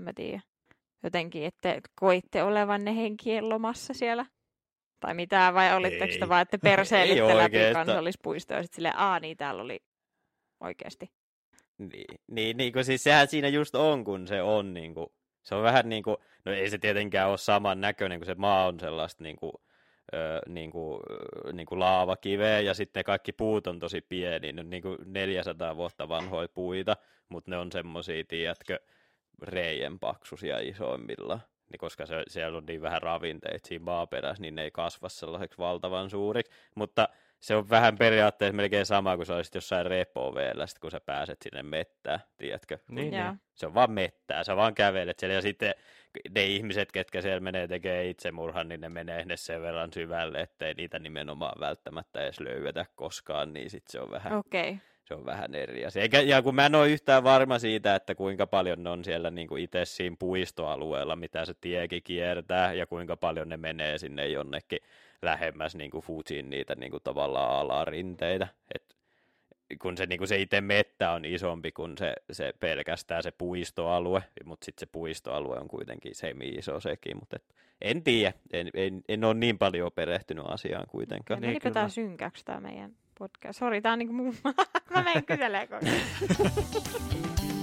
en 0.00 0.04
mä 0.04 0.12
tiedä, 0.12 0.40
jotenkin, 1.02 1.44
että 1.44 1.80
koitte 1.94 2.42
olevanne 2.42 2.96
henkien 2.96 3.48
lomassa 3.48 3.94
siellä? 3.94 4.26
Tai 5.00 5.14
mitä, 5.14 5.54
vai 5.54 5.76
olitteko 5.76 6.14
te 6.20 6.28
vaan, 6.28 6.42
että 6.42 6.58
perseilitte 6.58 7.36
läpi 7.36 7.58
kansallispuistoa 7.72 8.56
ja 8.56 8.62
sitten 8.62 8.76
silleen, 8.76 8.98
aa 8.98 9.20
niin, 9.20 9.36
täällä 9.36 9.62
oli 9.62 9.80
oikeasti. 10.60 11.21
Niin, 11.78 12.20
niin, 12.28 12.56
niin 12.56 12.72
kuin 12.72 12.84
siis 12.84 13.02
sehän 13.02 13.28
siinä 13.28 13.48
just 13.48 13.74
on, 13.74 14.04
kun 14.04 14.26
se 14.26 14.42
on 14.42 14.74
niin 14.74 14.94
kuin, 14.94 15.06
se 15.42 15.54
on 15.54 15.62
vähän 15.62 15.88
niin 15.88 16.02
kuin, 16.02 16.16
no 16.44 16.52
ei 16.52 16.70
se 16.70 16.78
tietenkään 16.78 17.28
ole 17.28 17.38
saman 17.38 17.80
näköinen, 17.80 18.18
kun 18.18 18.26
se 18.26 18.34
maa 18.34 18.66
on 18.66 18.80
sellaista 18.80 19.24
niin 19.24 19.36
kuin, 19.36 19.52
ö, 20.14 20.40
niin 20.48 20.70
kuin, 20.70 21.00
niin 21.52 21.66
kuin 21.66 21.78
laavakiveä 21.78 22.60
ja 22.60 22.74
sitten 22.74 23.00
ne 23.00 23.04
kaikki 23.04 23.32
puut 23.32 23.66
on 23.66 23.78
tosi 23.78 24.00
pieni, 24.00 24.52
ne 24.52 24.62
niin 24.62 24.82
kuin 24.82 24.98
400 25.06 25.76
vuotta 25.76 26.08
vanhoja 26.08 26.48
puita, 26.48 26.96
mutta 27.28 27.50
ne 27.50 27.56
on 27.56 27.72
semmoisia, 27.72 28.24
tiedätkö, 28.28 28.78
reijän 29.42 29.98
paksusia 29.98 30.58
isoimmilla. 30.58 31.40
Niin 31.70 31.78
koska 31.78 32.06
se, 32.06 32.22
siellä 32.28 32.58
on 32.58 32.66
niin 32.66 32.82
vähän 32.82 33.02
ravinteita 33.02 33.68
siinä 33.68 33.84
maaperässä, 33.84 34.42
niin 34.42 34.54
ne 34.54 34.62
ei 34.62 34.70
kasva 34.70 35.08
sellaiseksi 35.08 35.58
valtavan 35.58 36.10
suuriksi. 36.10 36.52
Mutta 36.74 37.08
se 37.42 37.54
on 37.56 37.70
vähän 37.70 37.98
periaatteessa 37.98 38.56
melkein 38.56 38.86
sama 38.86 39.16
kuin 39.16 39.26
se 39.26 39.32
olisit 39.32 39.54
jossain 39.54 39.86
repoveellä, 39.86 40.66
kun 40.80 40.90
sä 40.90 41.00
pääset 41.00 41.38
sinne 41.42 41.62
mettään, 41.62 42.20
tiedätkö? 42.36 42.78
Niin, 42.88 43.10
niin. 43.10 43.40
Se 43.54 43.66
on 43.66 43.74
vaan 43.74 43.90
mettää, 43.90 44.44
sä 44.44 44.56
vaan 44.56 44.74
kävelet 44.74 45.18
siellä 45.18 45.34
ja 45.34 45.42
sitten 45.42 45.74
ne 46.34 46.44
ihmiset, 46.44 46.92
ketkä 46.92 47.22
siellä 47.22 47.40
menee 47.40 47.68
tekee 47.68 48.10
itsemurhan, 48.10 48.68
niin 48.68 48.80
ne 48.80 48.88
menee 48.88 49.24
ne 49.24 49.36
sen 49.36 49.62
verran 49.62 49.92
syvälle, 49.92 50.40
ettei 50.40 50.74
niitä 50.74 50.98
nimenomaan 50.98 51.60
välttämättä 51.60 52.22
edes 52.22 52.40
löydetä 52.40 52.86
koskaan, 52.94 53.52
niin 53.52 53.70
sitten 53.70 53.92
se 53.92 54.00
on 54.00 54.10
vähän... 54.10 54.32
Okay 54.32 54.76
se 55.04 55.14
on 55.14 55.24
vähän 55.24 55.54
eri 55.54 55.86
asia. 55.86 56.02
Eikä, 56.02 56.20
ja 56.20 56.42
kun 56.42 56.54
mä 56.54 56.66
en 56.66 56.74
ole 56.74 56.88
yhtään 56.88 57.24
varma 57.24 57.58
siitä, 57.58 57.94
että 57.94 58.14
kuinka 58.14 58.46
paljon 58.46 58.82
ne 58.82 58.90
on 58.90 59.04
siellä 59.04 59.30
niin 59.30 59.48
kuin 59.48 59.62
itse 59.62 59.84
siinä 59.84 60.16
puistoalueella, 60.18 61.16
mitä 61.16 61.44
se 61.44 61.54
tiekin 61.60 62.02
kiertää, 62.02 62.72
ja 62.72 62.86
kuinka 62.86 63.16
paljon 63.16 63.48
ne 63.48 63.56
menee 63.56 63.98
sinne 63.98 64.28
jonnekin 64.28 64.78
lähemmäs 65.22 65.74
niin 65.74 65.90
kuin 65.90 66.04
Fujiin 66.04 66.50
niitä 66.50 66.74
niin 66.74 66.90
kuin 66.90 67.02
tavallaan 67.02 67.60
alarinteitä. 67.60 68.48
Et 68.74 68.96
kun 69.78 69.96
se, 69.96 70.06
niin 70.06 70.18
kuin 70.18 70.28
se 70.28 70.40
itse 70.40 70.60
mettä 70.60 71.10
on 71.10 71.24
isompi 71.24 71.72
kuin 71.72 71.98
se, 71.98 72.14
se 72.32 72.52
pelkästään 72.60 73.22
se 73.22 73.30
puistoalue, 73.30 74.22
mutta 74.44 74.64
sitten 74.64 74.88
se 74.88 74.92
puistoalue 74.92 75.56
on 75.56 75.68
kuitenkin 75.68 76.14
semi-iso 76.14 76.80
sekin, 76.80 77.16
mutta 77.16 77.36
et, 77.36 77.44
en 77.80 78.02
tiedä, 78.02 78.32
en, 78.52 78.70
en, 78.74 79.02
en 79.08 79.24
ole 79.24 79.34
niin 79.34 79.58
paljon 79.58 79.92
perehtynyt 79.94 80.44
asiaan 80.48 80.86
kuitenkaan. 80.88 81.38
Okay, 81.38 81.50
niin, 81.50 81.72
tämä 81.72 81.88
synkäksi 81.88 82.44
tämä 82.44 82.60
meidän 82.60 82.92
podcast. 83.18 83.58
Sori, 83.58 83.80
tämä 83.80 83.92
on 83.92 83.98
niinku 83.98 84.14
mun... 84.14 84.34
Mä 84.94 85.02
menen 85.02 85.24
kyselemään 85.24 85.82